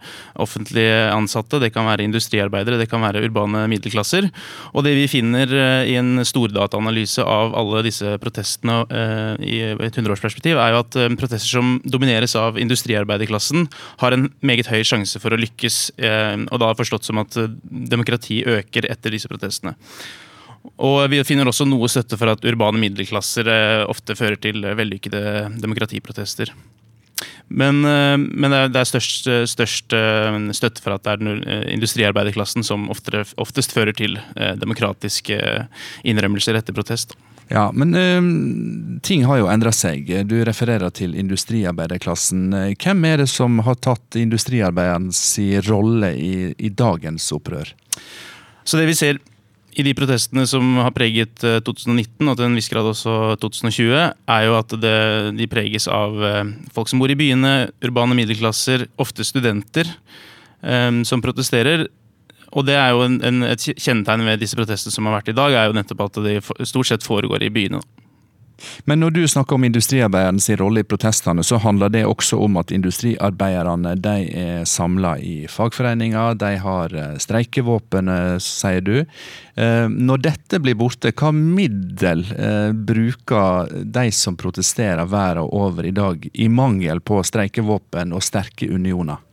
[0.43, 4.27] offentlige ansatte, det kan være industriarbeidere, det kan være urbane middelklasser.
[4.75, 10.01] Og det vi finner uh, i en stordataanalyse av alle disse protestene uh, i et
[10.01, 13.71] hundreårsperspektiv, er jo at protester som domineres av industriarbeiderklassen,
[14.03, 15.77] har en meget høy sjanse for å lykkes.
[16.51, 19.77] og da forstått som at demokrati øker etter disse protestene protestene.
[20.83, 25.61] Og Vi finner også noe støtte for at urbane middelklasser eh, ofte fører til vellykkede
[25.63, 26.53] demokratiprotester.
[27.49, 31.47] Men, eh, men det er størst, størst, eh, støtte for at det er den
[31.79, 35.41] industriarbeiderklassen som oftere, oftest fører til demokratiske
[36.05, 37.17] innrømmelser etter protest.
[37.47, 40.09] Ja, men uh, ting har jo endra seg.
[40.27, 42.49] Du refererer til industriarbeiderklassen.
[42.75, 45.21] Hvem er det som har tatt industriarbeiderens
[45.69, 47.71] rolle i, i dagens opprør?
[48.67, 49.21] Så det vi ser
[49.77, 53.93] i de protestene som har preget 2019, eh, og til en viss grad også 2020,
[53.93, 54.97] er jo at det,
[55.37, 59.91] de preges av eh, folk som bor i byene, urbane middelklasser, ofte studenter,
[60.63, 61.87] um, som protesterer.
[62.57, 65.37] Og det er jo en, en, et kjennetegn ved disse protestene som har vært i
[65.37, 67.83] dag, er jo nettopp at de stort sett foregår i byene.
[68.85, 72.73] Men når du snakker om industriarbeidernes rolle i protestene, så handler det også om at
[72.75, 78.11] industriarbeiderne de er samla i fagforeninger, de har eh, streikevåpen,
[78.43, 78.97] sier du.
[79.57, 85.95] Eh, når dette blir borte, hva middel eh, bruker de som protesterer verden over i
[85.95, 89.26] dag, i mangel på streikevåpen og sterke unioner?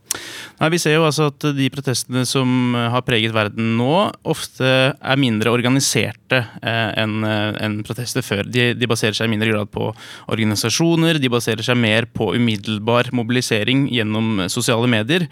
[0.59, 3.93] Nei, Vi ser jo altså at de protestene som har preget verden nå,
[4.29, 8.45] ofte er mindre organiserte eh, enn eh, en protester før.
[8.47, 9.89] De, de, baserer seg i mindre grad på
[10.31, 15.27] organisasjoner, de baserer seg mer på umiddelbar mobilisering gjennom sosiale medier.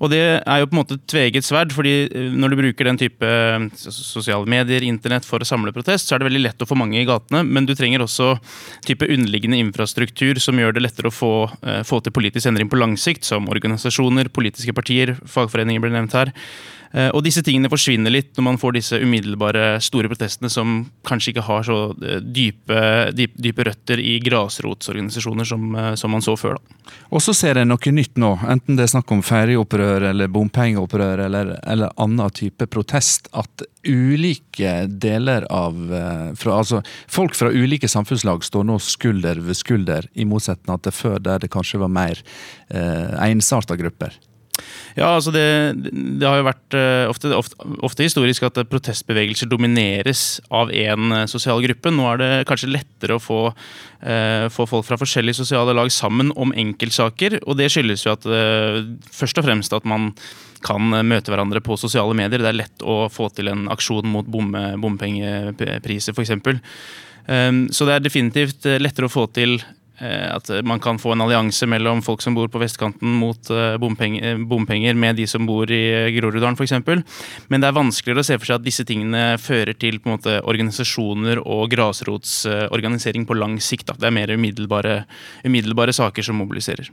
[0.00, 3.00] Og det er jo på en måte tveget sverd, fordi eh, når du bruker den
[3.00, 6.68] type eh, sosiale medier, internett, for å samle protest, så er det veldig lett å
[6.68, 8.34] få mange i gatene, men du trenger også
[8.86, 11.32] type underliggende infrastruktur som gjør det lettere å få,
[11.86, 16.14] få til politisk endring på lang sikt, som organisasjoner, politiske politiske partier, fagforeninger ble nevnt
[16.16, 16.32] her.
[16.92, 21.32] Eh, og disse tingene forsvinner litt når man får disse umiddelbare store protestene som kanskje
[21.32, 22.80] ikke har så eh, dype,
[23.16, 26.58] dype, dype røtter i grasrotsorganisasjoner som, eh, som, man så før.
[27.08, 31.24] Og så ser jeg noe nytt nå, enten det er snakk om ferjeopprør eller bompengeopprør
[31.28, 35.78] eller, eller annen type protest, at ulike deler av
[36.38, 41.16] fra, Altså folk fra ulike samfunnslag står nå skulder ved skulder, i motsetning til før
[41.24, 42.20] der det kanskje var mer
[42.68, 44.14] eh, ensarta grupper.
[44.92, 45.44] Ja, altså det,
[46.20, 51.24] det har jo vært eh, ofte, ofte, ofte, historisk at protestbevegelser domineres av én eh,
[51.30, 51.92] sosial gruppe.
[51.94, 53.40] Nå er det kanskje lettere å få,
[54.04, 57.40] eh, få, folk fra forskjellige sosiale lag sammen om enkeltsaker.
[57.46, 60.12] Og det skyldes jo at eh, først og fremst at man
[60.62, 62.44] kan møte hverandre på sosiale medier.
[62.44, 66.36] Det er lett å få til en aksjon mot bomme, bompengepriser, f.eks.
[67.22, 71.22] Um, så det er definitivt lettere å få til Eh, at man kan få en
[71.24, 75.70] allianse mellom folk som bor på vestkanten mot eh, bompenger, bompenger med de som bor
[75.70, 75.82] i
[76.16, 76.74] Groruddalen f.eks.
[77.52, 80.16] Men det er vanskeligere å se for seg at disse tingene fører til på en
[80.16, 83.90] måte, organisasjoner og grasrotsorganisering på lang sikt.
[83.92, 83.98] Da.
[84.00, 85.02] Det er mer umiddelbare,
[85.46, 86.90] umiddelbare saker som mobiliserer.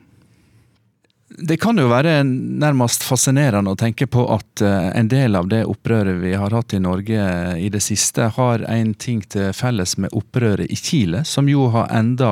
[1.30, 5.62] Det kan jo være nærmest fascinerende å tenke på at eh, en del av det
[5.70, 7.26] opprøret vi har hatt i Norge
[7.62, 11.92] i det siste, har en ting til felles med opprøret i Chile, som jo har
[11.94, 12.32] enda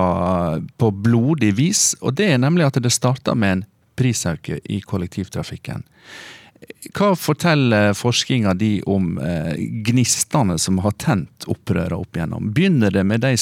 [0.82, 1.91] på blodig vis.
[2.02, 3.64] Og det er nemlig at det starta med en
[3.98, 5.86] prisøke i kollektivtrafikken.
[6.98, 9.54] Hva forteller forskninga di om eh,
[9.86, 12.50] gnistene som har tent opprøret opp igjennom?
[12.54, 13.36] Begynner det med de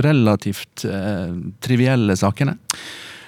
[0.00, 2.56] relativt eh, trivielle sakene?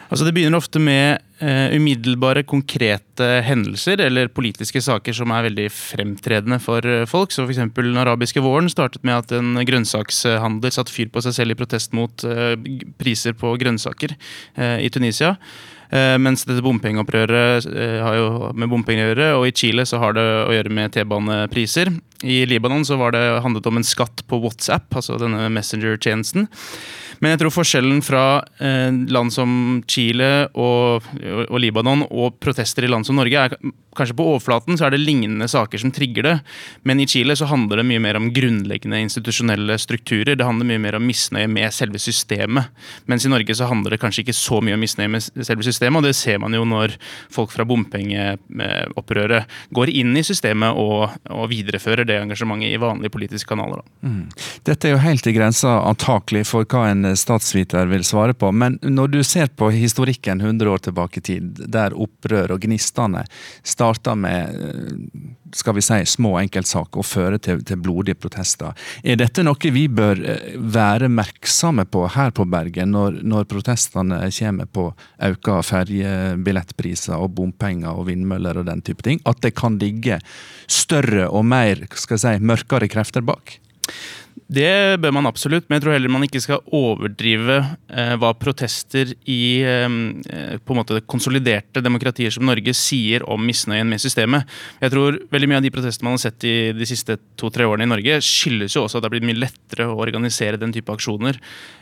[0.07, 5.67] Altså Det begynner ofte med uh, umiddelbare, konkrete hendelser eller politiske saker som er veldig
[5.75, 7.35] fremtredende for uh, folk.
[7.35, 7.63] Så f.eks.
[7.75, 11.97] den arabiske våren startet med at en grønnsakshandler satte fyr på seg selv i protest
[11.97, 12.55] mot uh,
[13.01, 14.15] priser på grønnsaker
[14.57, 15.35] i Tunisia.
[16.19, 17.67] Mens dette bompengeopprøret
[18.03, 20.95] har jo med bompenger å gjøre, og i Chile så har det å gjøre med
[20.97, 21.93] T-banepriser.
[22.27, 26.49] I Libanon så var det handlet om en skatt på WhatsApp, altså denne Messenger-tjenesten.
[27.21, 28.25] Men jeg tror forskjellen fra
[28.61, 29.51] eh, land som
[29.89, 31.07] Chile og,
[31.49, 33.57] og, Libanon og protester i land som Norge er
[33.97, 36.35] kanskje på overflaten så er det lignende saker som trigger det.
[36.89, 40.37] Men i Chile så handler det mye mer om grunnleggende institusjonelle strukturer.
[40.37, 42.71] Det handler mye mer om misnøye med selve systemet.
[43.11, 46.01] Mens i Norge så handler det kanskje ikke så mye om misnøye med selve systemet,
[46.01, 46.97] og det ser man jo når
[47.33, 53.49] folk fra bompengeopprøret går inn i systemet og, og viderefører det engasjementet i vanlige politiske
[53.49, 53.83] kanaler.
[54.05, 54.27] Mm.
[54.67, 58.79] Dette er jo helt i grensa antakelig for hva en statsviter vil svare på, men
[58.83, 63.25] når du ser på historikken 100 år tilbake i tid, der opprør og gnistene
[63.67, 64.57] starta med
[65.55, 68.75] skal vi si, små enkeltsaker og fører til, til, blodige protester.
[69.07, 70.21] Er dette noe vi bør
[70.59, 74.89] være merksomme på her på Bergen, når, når protestene kommer på
[75.29, 79.23] økte ferjebillettpriser og bompenger og vindmøller og den type ting?
[79.25, 80.21] At det kan ligge
[80.67, 83.59] større og mer skal jeg si, mørkere krefter bak?
[84.47, 87.57] Det bør man absolutt, men jeg tror heller man ikke skal overdrive
[87.89, 89.97] eh, hva protester i eh,
[90.61, 94.47] på en måte konsoliderte demokratier som Norge sier om misnøyen med systemet.
[94.83, 97.87] Jeg tror veldig Mye av de protestene man har sett i de siste to-tre årene
[97.87, 100.91] i Norge, skyldes jo også at det har blitt mye lettere å organisere den type
[100.95, 101.39] aksjoner.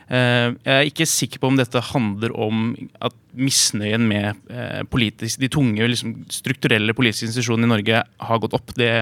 [0.09, 2.67] Eh, jeg er ikke sikker på om dette handler om
[3.05, 8.57] at misnøyen med eh, politisk, de tunge, liksom, strukturelle politiske institusjonene i Norge har gått
[8.57, 8.77] opp.
[8.77, 8.93] Det,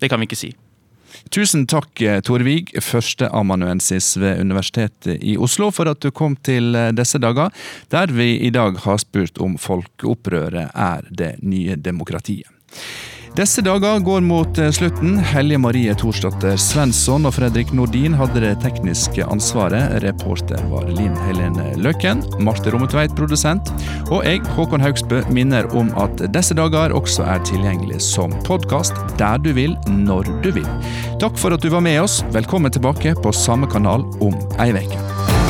[0.00, 0.54] det kan vi ikke si.
[1.34, 6.92] Tusen takk, eh, Torvig, førsteamanuensis ved Universitetet i Oslo, for at du kom til eh,
[6.96, 7.50] disse dager,
[7.94, 12.50] der vi i dag har spurt om folkeopprøret er det nye demokratiet.
[13.34, 15.16] Disse dager går mot eh, slutten.
[15.18, 19.96] Helje Marie Thorsdatter Svensson og Fredrik Nordin hadde det tekniske ansvaret.
[20.04, 22.22] Reporter var Linn Helene Løkken.
[22.46, 23.72] Marte Rommetveit produsent.
[24.06, 29.42] Og jeg, Håkon Haugsbø, minner om at disse dager også er tilgjengelig som podkast der
[29.42, 30.70] du vil, når du vil.
[31.18, 32.20] Takk for at du var med oss.
[32.36, 35.43] Velkommen tilbake på samme kanal om ei uke.